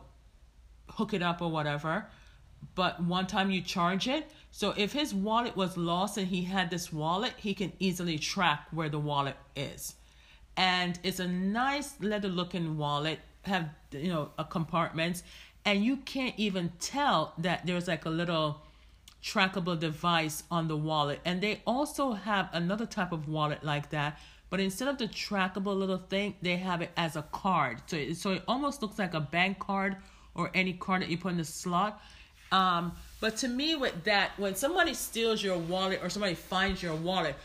[0.90, 2.06] hook it up or whatever.
[2.76, 4.30] But one time you charge it.
[4.52, 8.68] So if his wallet was lost and he had this wallet, he can easily track
[8.72, 9.96] where the wallet is
[10.58, 15.24] and it's a nice leather looking wallet have you know a compartments
[15.66, 18.62] and you can't even tell that there's like a little
[19.22, 21.20] trackable device on the wallet.
[21.26, 25.78] And they also have another type of wallet like that but instead of the trackable
[25.78, 27.82] little thing they have it as a card.
[27.88, 29.98] So it, so it almost looks like a bank card
[30.36, 32.02] or any card that you put in the slot.
[32.52, 36.94] Um, but to me, with that, when somebody steals your wallet or somebody finds your
[36.96, 37.36] wallet,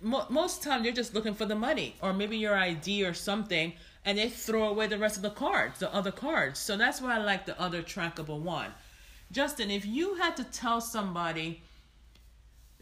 [0.00, 3.72] mo- most time they're just looking for the money or maybe your ID or something,
[4.04, 6.58] and they throw away the rest of the cards, the other cards.
[6.58, 8.72] So that's why I like the other trackable one.
[9.30, 11.62] Justin, if you had to tell somebody,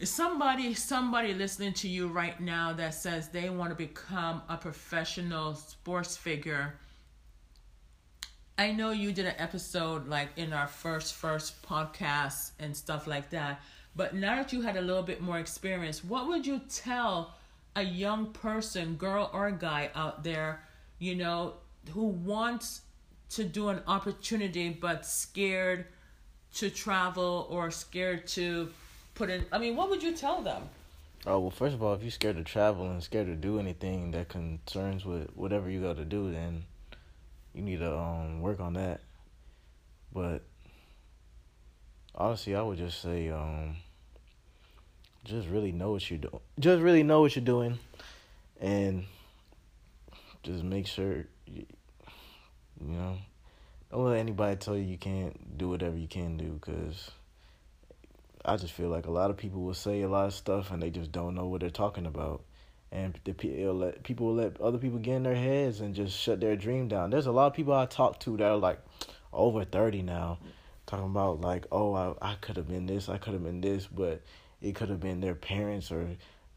[0.03, 5.53] somebody, somebody listening to you right now that says they want to become a professional
[5.53, 6.73] sports figure
[8.57, 13.29] I know you did an episode like in our first first podcast and stuff like
[13.31, 13.61] that.
[13.95, 17.35] But now that you had a little bit more experience, what would you tell
[17.75, 20.63] a young person, girl or guy out there,
[20.99, 21.55] you know,
[21.93, 22.81] who wants
[23.31, 25.85] to do an opportunity but scared
[26.53, 28.69] to travel or scared to
[29.15, 30.63] put in I mean, what would you tell them?
[31.25, 34.11] Oh well, first of all, if you're scared to travel and scared to do anything
[34.11, 36.63] that concerns with whatever you got to do, then
[37.53, 39.01] you need to um work on that.
[40.13, 40.43] But
[42.15, 43.77] honestly, I would just say um
[45.23, 46.39] just really know what you're doing.
[46.59, 47.79] Just really know what you're doing,
[48.59, 49.05] and
[50.43, 51.65] just make sure you,
[52.79, 53.17] you know.
[53.91, 57.11] Don't let anybody tell you you can't do whatever you can do, cause
[58.43, 60.81] I just feel like a lot of people will say a lot of stuff and
[60.81, 62.41] they just don't know what they're talking about
[62.91, 66.17] and the people let people will let other people get in their heads and just
[66.17, 67.09] shut their dream down.
[67.09, 68.79] There's a lot of people I talk to that are like
[69.31, 70.39] over thirty now,
[70.85, 73.87] talking about like, oh, I I could have been this, I could have been this,
[73.87, 74.21] but
[74.61, 76.07] it could have been their parents or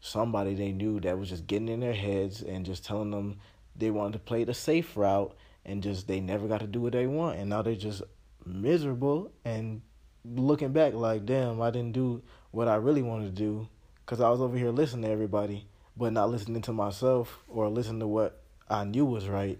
[0.01, 3.39] somebody they knew that was just getting in their heads and just telling them
[3.75, 6.93] they wanted to play the safe route and just they never got to do what
[6.93, 8.03] they want and now they're just
[8.45, 9.81] miserable and
[10.23, 12.21] looking back like damn I didn't do
[12.51, 13.67] what I really wanted to do
[14.05, 15.67] because I was over here listening to everybody
[15.97, 19.59] but not listening to myself or listening to what I knew was right.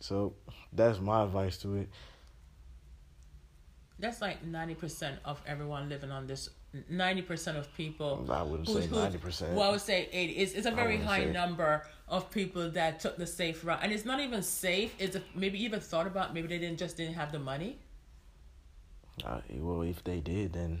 [0.00, 0.34] So
[0.72, 1.88] that's my advice to it.
[3.98, 6.50] That's like ninety percent of everyone living on this.
[6.90, 8.26] Ninety percent of people.
[8.28, 9.54] I wouldn't say ninety percent.
[9.54, 10.34] Well, I would say eighty.
[10.34, 11.32] It's, it's a very high say.
[11.32, 14.94] number of people that took the safe route, and it's not even safe.
[14.98, 16.34] It's a, maybe even thought about.
[16.34, 17.78] Maybe they didn't just didn't have the money.
[19.24, 20.80] Uh, well, if they did, then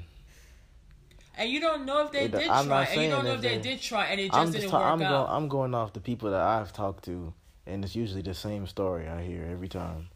[1.36, 3.40] and you don't know if they it, did I'm try, and you don't know if
[3.40, 5.26] they, they, did try, and it just, just didn't ta- work I'm out.
[5.26, 7.32] Going, I'm going off the people that I've talked to,
[7.66, 10.08] and it's usually the same story I hear every time,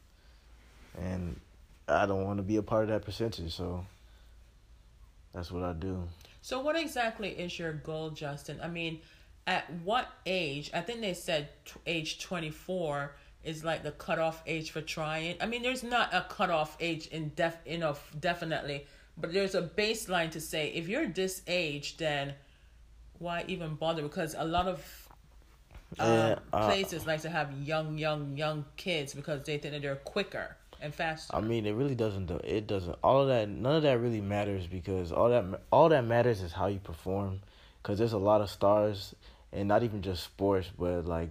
[0.99, 1.39] and
[1.89, 3.85] I don't want to be a part of that percentage, so
[5.35, 6.03] that's what I do.
[6.43, 8.59] So, what exactly is your goal, Justin?
[8.63, 9.01] I mean,
[9.47, 10.71] at what age?
[10.73, 13.13] I think they said t- age twenty four
[13.45, 15.37] is like the cutoff age for trying.
[15.41, 18.87] I mean, there's not a cutoff age in def, you know, definitely
[19.21, 22.35] but there's a baseline to say if you're this age, then
[23.19, 24.03] why even bother?
[24.03, 25.09] Because a lot of
[25.99, 29.97] uh, uh, places like to have young, young, young kids because they think that they're
[29.97, 31.35] quicker and faster.
[31.35, 32.27] I mean, it really doesn't.
[32.27, 32.97] Do, it doesn't.
[33.03, 36.53] All of that, none of that really matters because all that, all that matters is
[36.53, 37.41] how you perform.
[37.83, 39.15] Because there's a lot of stars,
[39.53, 41.31] and not even just sports, but like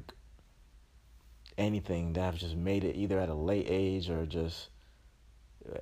[1.58, 4.70] anything that have just made it either at a late age or just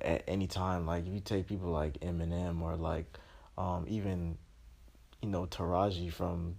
[0.02, 0.86] at any time.
[0.86, 3.06] Like if you take people like Eminem or like
[3.56, 4.36] um, even
[5.22, 6.56] you know Taraji from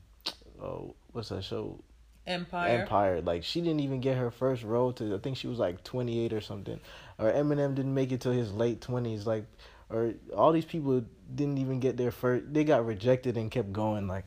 [0.61, 1.82] oh what's that show
[2.30, 2.82] Empire.
[2.82, 3.21] Empire.
[3.21, 5.15] Like she didn't even get her first role to.
[5.15, 6.80] I think she was like twenty eight or something.
[7.17, 9.25] Or Eminem didn't make it till his late twenties.
[9.25, 9.45] Like,
[9.89, 11.03] or all these people
[11.34, 12.53] didn't even get their first.
[12.53, 14.07] They got rejected and kept going.
[14.07, 14.25] Like,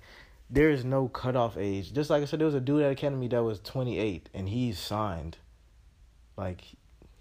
[0.50, 1.92] there is no cutoff age.
[1.92, 4.48] Just like I said, there was a dude at Academy that was twenty eight and
[4.48, 5.38] he's signed.
[6.36, 6.62] Like,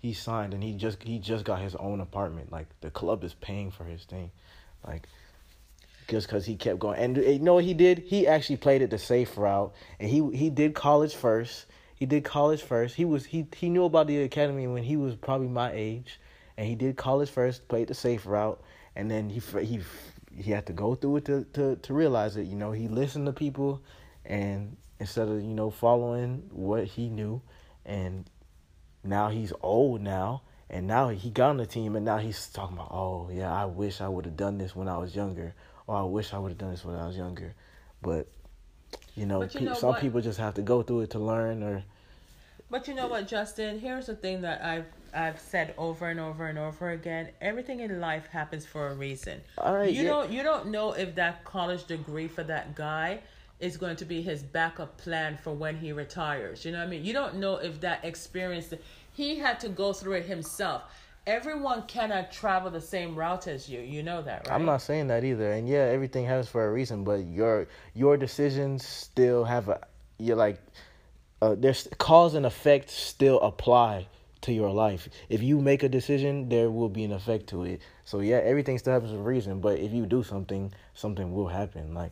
[0.02, 2.52] he signed and he just he just got his own apartment.
[2.52, 4.32] Like the club is paying for his thing.
[4.86, 5.08] Like
[6.08, 7.00] just because he kept going.
[7.00, 8.00] And you know what he did?
[8.00, 11.68] He actually played it the safe route, and he he did college first.
[11.96, 12.96] He did college first.
[12.96, 16.20] He was he he knew about the academy when he was probably my age,
[16.58, 18.62] and he did college first, played the safe route,
[18.96, 19.82] and then he he
[20.36, 22.48] he had to go through it to to to realize it.
[22.48, 23.82] You know, he listened to people,
[24.26, 27.42] and instead of you know following what he knew,
[27.86, 28.28] and
[29.04, 30.42] now he's old now.
[30.70, 33.66] And now he got on the team, and now he's talking about, oh yeah, I
[33.66, 35.54] wish I would have done this when I was younger,
[35.90, 37.54] oh, I wish I would have done this when I was younger.
[38.02, 38.28] But
[39.16, 40.02] you know, But you know some what?
[40.02, 41.62] people just have to go through it to learn.
[41.62, 41.84] Or
[42.70, 43.80] But you know what, Justin?
[43.80, 47.32] Here's the thing that I've I've said over and over and over again.
[47.42, 49.42] Everything in life happens for a reason.
[49.58, 53.20] all right, you yeah, don't you don't know if that college degree for that guy
[53.62, 56.66] is going to be his backup plan for when he retires.
[56.66, 57.06] You know what I mean?
[57.06, 58.74] You don't know if that experience
[59.14, 60.84] he had to go through it himself.
[61.28, 63.80] Everyone cannot travel the same route as you.
[63.80, 64.56] You know that, right?
[64.56, 65.52] I'm not saying that either.
[65.52, 67.04] And yeah, everything happens for a reason.
[67.04, 69.82] But your your decisions still have a
[70.18, 70.60] you're like
[71.42, 74.08] uh, there's cause and effect still apply
[74.42, 75.08] to your life.
[75.30, 77.82] If you make a decision, there will be an effect to it.
[78.06, 79.62] So yeah, everything still happens for a reason.
[79.62, 81.94] But if you do something, something will happen.
[81.94, 82.12] Like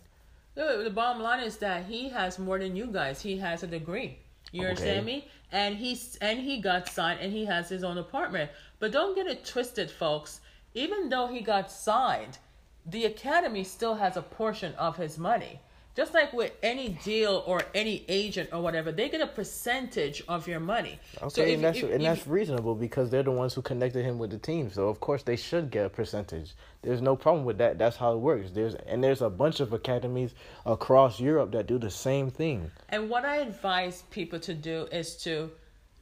[0.60, 3.22] The, the bottom line is that he has more than you guys.
[3.22, 4.18] He has a degree.
[4.52, 4.72] You Okay.
[4.72, 5.26] understand me?
[5.54, 8.52] And he's and he got signed and he has his own apartment.
[8.78, 10.42] But don't get it twisted, folks.
[10.74, 12.40] Even though he got signed,
[12.86, 15.62] the academy still has a portion of his money.
[15.96, 20.48] Just like with any deal or any agent or whatever, they get a percentage of
[20.48, 20.98] your money.
[21.22, 24.06] Okay, if- and that's if- and if- that's reasonable because they're the ones who connected
[24.06, 24.72] him with the team.
[24.72, 26.54] So of course they should get a percentage.
[26.84, 27.78] There's no problem with that.
[27.78, 28.52] That's how it works.
[28.52, 30.34] There's and there's a bunch of academies
[30.66, 32.72] across Europe that do the same thing.
[32.88, 35.52] And what I advise people to do is to,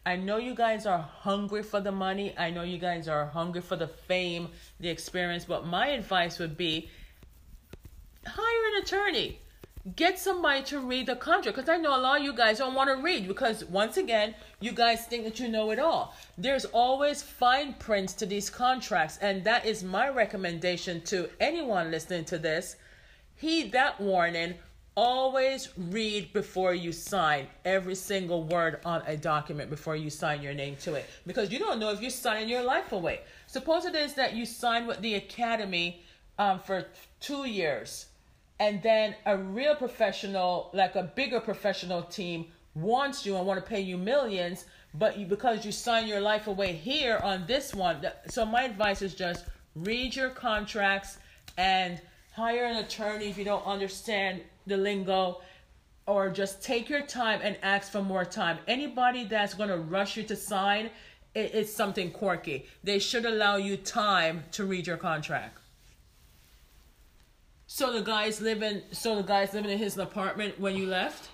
[0.06, 2.36] I know you guys are hungry for the money.
[2.38, 5.46] I know you guys are hungry for the fame, the experience.
[5.46, 6.90] But my advice would be
[8.28, 9.40] hire an attorney.
[9.96, 12.74] Get somebody to read the contract because I know a lot of you guys don't
[12.74, 16.14] want to read because once again, you guys think that you know it all.
[16.38, 22.26] There's always fine prints to these contracts, and that is my recommendation to anyone listening
[22.26, 22.76] to this.
[23.36, 24.56] Heed that warning.
[24.96, 30.56] Always read before you sign every single word on a document before you sign your
[30.56, 33.22] name to it because you don't know if you're signing your life away.
[33.46, 36.02] Suppose it is that you sign with the academy
[36.40, 36.88] um, for
[37.20, 38.08] two years
[38.60, 43.68] and then a real professional, like a bigger professional team, wants you and want to
[43.68, 48.06] pay you millions, but you because you sign your life away here on this one.
[48.28, 49.46] So my advice is just
[49.76, 51.18] read your contracts
[51.58, 52.02] and
[52.34, 55.42] hire an attorney if you don't understand the lingo
[56.08, 58.58] or just take your time and ask for more time.
[58.68, 60.90] Anybody that's going to rush you to sign,
[61.36, 62.66] it, it's something quirky.
[62.84, 65.60] They should allow you time to read your contract.
[67.68, 68.82] So the guy's living.
[68.92, 71.30] So the guy's living in his apartment when you left.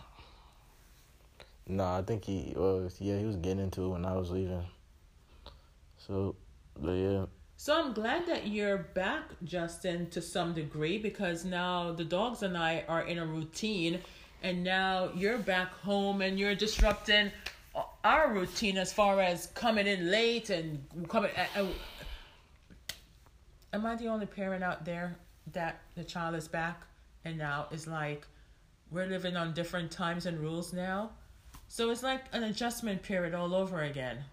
[1.68, 4.66] No, I think he was yeah he was getting into it when I was leaving.
[5.98, 6.36] So,
[6.78, 7.26] but yeah,
[7.56, 12.58] So I'm glad that you're back, Justin, to some degree, because now the dogs and
[12.58, 14.02] I are in a routine,
[14.42, 17.32] and now you're back home and you're disrupting
[18.04, 21.32] our routine as far as coming in late and coming.
[21.38, 21.68] uh, uh,
[23.72, 25.16] Am I the only parent out there
[25.52, 26.84] that the child is back
[27.26, 28.26] and now is like
[28.92, 31.12] we're living on different times and rules now?
[31.68, 34.26] So it's like an adjustment period all over again.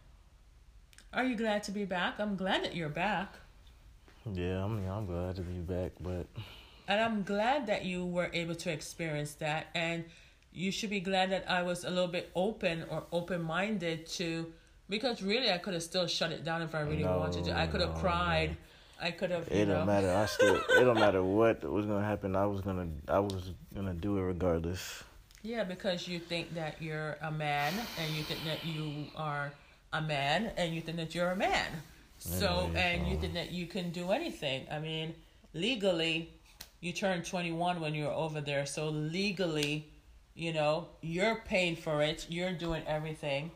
[1.13, 2.15] Are you glad to be back?
[2.19, 3.35] I'm glad that you're back.
[4.33, 6.27] yeah, I'm I'm glad to be back, but
[6.89, 9.69] And I'm glad that you were able to experience that.
[9.75, 10.05] And
[10.53, 14.53] you should be glad that I was a little bit open or open minded to,
[14.89, 17.57] because really I could have still shut it down if I really No, wanted to.
[17.57, 18.57] I could have no, cried.
[19.01, 19.77] I could have, it know.
[19.77, 20.11] don't matter.
[20.15, 22.37] I still it don't matter what was gonna happen.
[22.37, 25.05] I was gonna I was gonna do it regardless.
[25.43, 29.53] Yeah, because you think that you're a man and you think that you are
[29.93, 31.67] a man and you think that you're a man.
[32.19, 34.67] So, Anyways, and you um, think that you can do anything.
[34.71, 35.15] I mean,
[35.55, 36.31] legally,
[36.81, 38.67] you turn 21 when you're over there.
[38.67, 39.89] So, legally,
[40.35, 43.51] you know, you're paying for it, you're doing everything.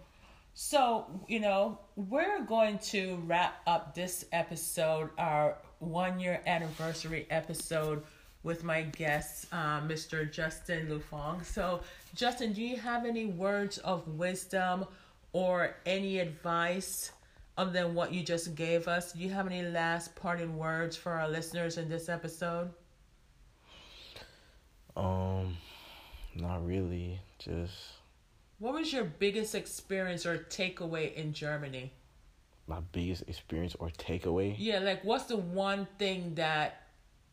[0.57, 8.05] So, you know, we're going to wrap up this episode, our one year anniversary episode,
[8.45, 10.31] with my guest, uh, Mr.
[10.31, 11.43] Justin Lue-Fong.
[11.43, 11.81] So,
[12.15, 14.85] Justin, do you have any words of wisdom
[15.33, 17.11] or any advice
[17.59, 19.13] other than what you just gave us?
[19.13, 22.71] Do you have any last parting words for our listeners in this episode?
[24.97, 25.57] Um,
[26.37, 27.19] not really.
[27.41, 27.75] Just
[28.59, 31.93] What was your biggest experience or takeaway in Germany?
[32.67, 34.55] my biggest experience or takeaway.
[34.59, 36.83] Yeah, like what's the one thing that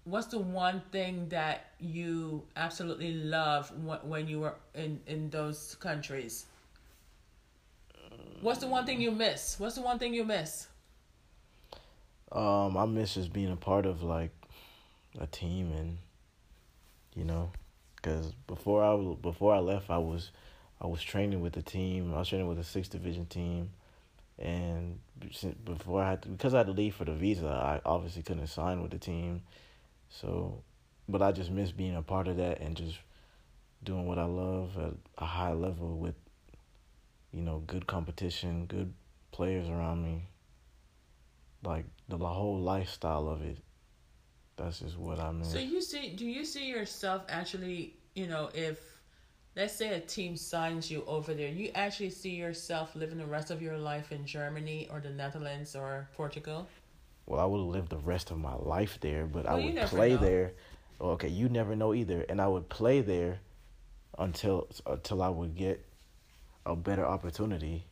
[0.04, 5.76] what's the one thing that you absolutely love when, when you were in in those
[5.80, 6.46] countries?
[8.42, 9.60] What's the one thing you miss?
[9.60, 10.68] What's the one thing you miss?
[12.32, 14.32] Um, I miss just being a part of like
[15.20, 15.98] a team and
[17.16, 17.52] you know,
[17.96, 20.32] because before I before I left, I was
[20.82, 22.12] I was training with the team.
[22.14, 23.70] I was training with the sixth division team,
[24.40, 25.00] and
[25.64, 28.48] before I had to, because I had to leave for the visa, I obviously couldn't
[28.48, 29.44] sign with the team.
[30.10, 30.64] So,
[31.08, 32.98] but I just miss being a part of that and just
[33.84, 36.16] doing what I love at a high level with,
[37.32, 38.94] you know, good competition, good
[39.32, 40.24] players around me.
[41.64, 43.60] Like the whole lifestyle of it.
[44.58, 45.52] That's just what I miss.
[45.52, 47.94] So you see, do you see yourself actually?
[48.16, 48.80] You know, if
[49.56, 53.52] let's say a team signs you over there, you actually see yourself living the rest
[53.52, 56.68] of your life in Germany or the Netherlands or Portugal?
[57.26, 60.10] well, I would lived the rest of my life there, but Well, I would play
[60.12, 60.18] know.
[60.18, 60.54] there.
[61.00, 63.40] Okay, you never know either, and I would play there
[64.18, 65.86] until until I would get
[66.66, 67.86] a better opportunity.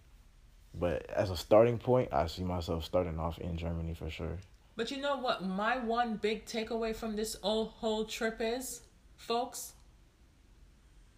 [0.73, 4.37] But as a starting point, I see myself starting off in Germany for sure.
[4.75, 8.81] But you know what my one big takeaway from this whole whole trip is,
[9.17, 9.73] folks?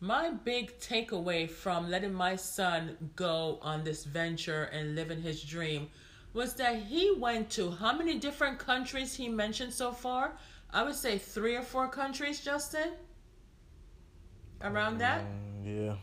[0.03, 5.89] My big takeaway from letting my son go on this venture and living his dream
[6.33, 10.33] was that he went to how many different countries he mentioned so far?
[10.71, 12.93] I would say three or four countries, Justin.
[14.63, 15.21] Around that?
[15.21, 15.95] Mm, yeah,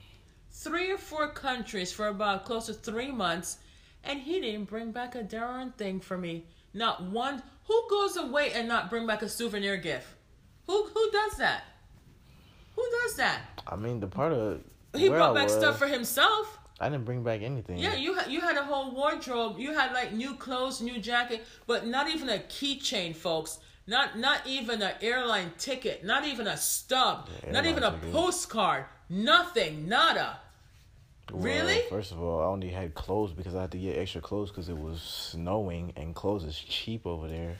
[0.53, 3.59] three or four countries for about close to three months,
[4.05, 6.44] and he didn't bring back a darn thing for me.
[6.72, 7.42] Not one.
[7.66, 10.07] Who goes away and not bring back a souvenir gift?
[10.68, 11.64] Who who does that?
[12.79, 13.41] Who does that?
[13.66, 14.61] I mean the part of
[14.95, 16.59] He where brought back was, stuff for himself.
[16.81, 17.79] I didn't bring back anything.
[17.79, 19.59] Yeah, you had you had a whole wardrobe.
[19.59, 23.59] You had like new clothes, new jacket, but not even a keychain, folks.
[23.89, 26.05] Not not even an airline ticket.
[26.05, 27.29] Not even a stub.
[27.51, 28.12] Not even a ticket.
[28.12, 28.85] postcard.
[29.09, 29.89] Nothing.
[29.89, 30.39] Nada.
[31.33, 31.81] Well, Really?
[31.91, 34.68] First of all, I only had clothes because I had to get extra clothes because
[34.68, 37.59] it was snowing and clothes is cheap over there.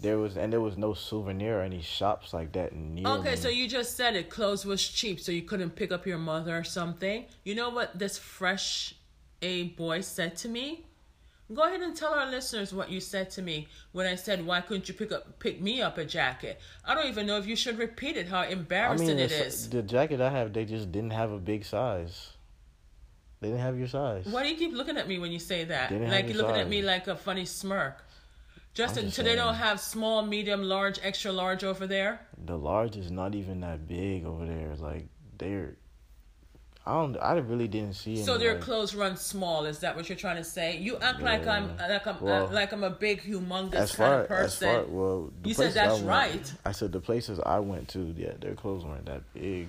[0.00, 3.36] There was and there was no souvenir or any shops like that near Okay, me.
[3.36, 4.30] so you just said it.
[4.30, 7.26] Clothes was cheap, so you couldn't pick up your mother or something.
[7.44, 8.94] You know what this fresh
[9.42, 10.86] A boy said to me?
[11.52, 14.60] Go ahead and tell our listeners what you said to me when I said, "Why
[14.60, 17.56] couldn't you pick up pick me up a jacket?" I don't even know if you
[17.56, 18.28] should repeat it.
[18.28, 19.28] How I embarrassing mean, it
[19.70, 22.34] the, jacket I have, they just didn't have a big size.
[23.40, 24.26] They didn't have your size.
[24.26, 25.90] Why do you keep looking at me when you say that?
[25.90, 28.04] Like you're looking your at me like a funny smirk.
[28.74, 32.20] Justin, just so they don't have small, medium, large, extra large over there.
[32.44, 34.74] The large is not even that big over there.
[34.78, 35.08] Like
[35.38, 35.74] they're,
[36.86, 37.16] I don't.
[37.18, 38.16] I really didn't see.
[38.22, 39.66] So any, their like- clothes run small.
[39.66, 40.76] Is that what you're trying to say?
[40.78, 44.22] You act like I'm like I'm Well, uh, like I'm a big, humongous as kind
[44.22, 44.68] of person.
[44.68, 46.52] as far well, You said places I that's went- right.
[46.64, 49.68] I said the places I went to, yeah, their clothes weren't that big.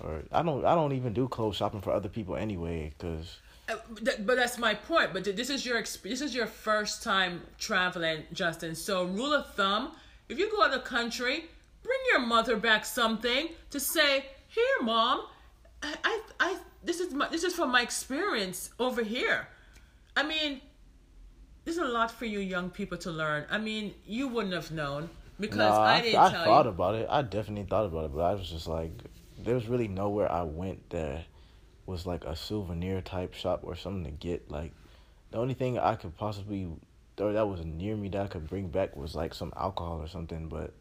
[0.00, 0.64] Or I don't.
[0.64, 3.38] I don't even do clothes shopping for other people anyway, because
[3.68, 5.12] Uh, th- but that's my point.
[5.12, 8.74] But th- this is your exp- this is your first time traveling, Justin.
[8.74, 9.92] So rule of thumb:
[10.28, 11.44] if you go out of the country,
[11.82, 15.22] bring your mother back something to say, "Here, mom,
[15.82, 19.48] I, I, I this is my this is from my experience over here."
[20.16, 20.60] I mean,
[21.64, 23.46] there's a lot for you young people to learn.
[23.50, 25.10] I mean, you wouldn't have known
[25.40, 26.70] because I I, didn't I tell thought you.
[26.70, 27.06] about it.
[27.10, 28.92] I definitely thought about it, but I was just like,
[29.38, 31.24] there was really nowhere I went that
[31.86, 34.50] was like a souvenir type shop or something to get.
[34.50, 34.72] Like,
[35.30, 36.68] the only thing I could possibly,
[37.18, 40.08] or that was near me that I could bring back was like some alcohol or
[40.08, 40.72] something, but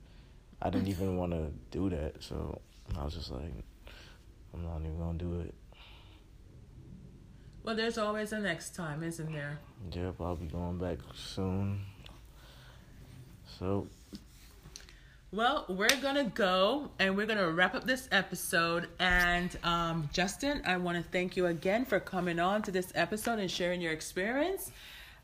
[0.61, 2.23] I didn't even want to do that.
[2.23, 2.61] So
[2.97, 3.53] I was just like,
[4.53, 5.53] I'm not even gonna do it.
[7.63, 9.59] Well, there's always a next time, isn't there?
[9.91, 11.81] Yep, I'll be going back soon.
[13.59, 13.87] So
[15.35, 18.87] Well, we're gonna go and we're gonna wrap up this episode.
[18.99, 23.39] And um, Justin, I want to thank you again for coming on to this episode
[23.39, 24.71] and sharing your experience.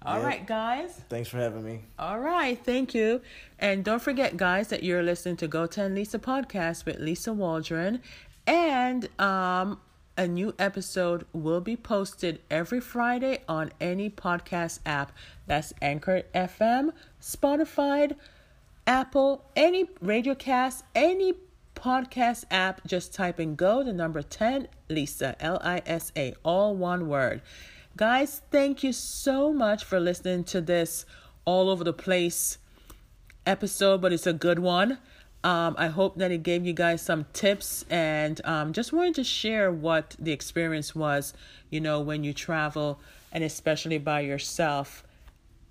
[0.04, 0.26] All Yep.
[0.26, 1.02] right, guys.
[1.08, 1.80] thanks for having me.
[1.98, 3.22] All right, thank you.
[3.58, 8.02] And don't forget, guys, that you're listening to Go 10 Lisa podcast with Lisa Waldron.
[8.46, 9.80] And um,
[10.18, 15.14] a new episode will be posted every Friday on any podcast app.
[15.48, 16.92] That's Anchor FM,
[17.22, 18.16] Spotify,
[18.88, 21.34] Apple, any radiocast, any
[21.76, 22.86] podcast app.
[22.86, 27.42] Just type in go the number 10 Lisa, L I S A, all one word.
[27.98, 31.06] Guys, thank you so much for listening to this
[31.46, 32.58] all over the place
[33.46, 34.98] episode, but it's a good one.
[35.44, 39.24] Um, I hope that it gave you guys some tips and um, just wanted to
[39.24, 41.34] share what the experience was,
[41.70, 43.00] you know, when you travel
[43.32, 45.04] and especially by yourself.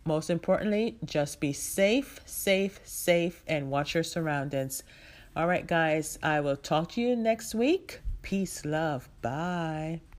[0.04, 4.82] Most importantly, just be safe, safe, safe, and watch your surroundings.
[5.36, 8.00] All right, guys, I will talk to you next week.
[8.22, 9.08] Peace, love.
[9.22, 10.00] Bye.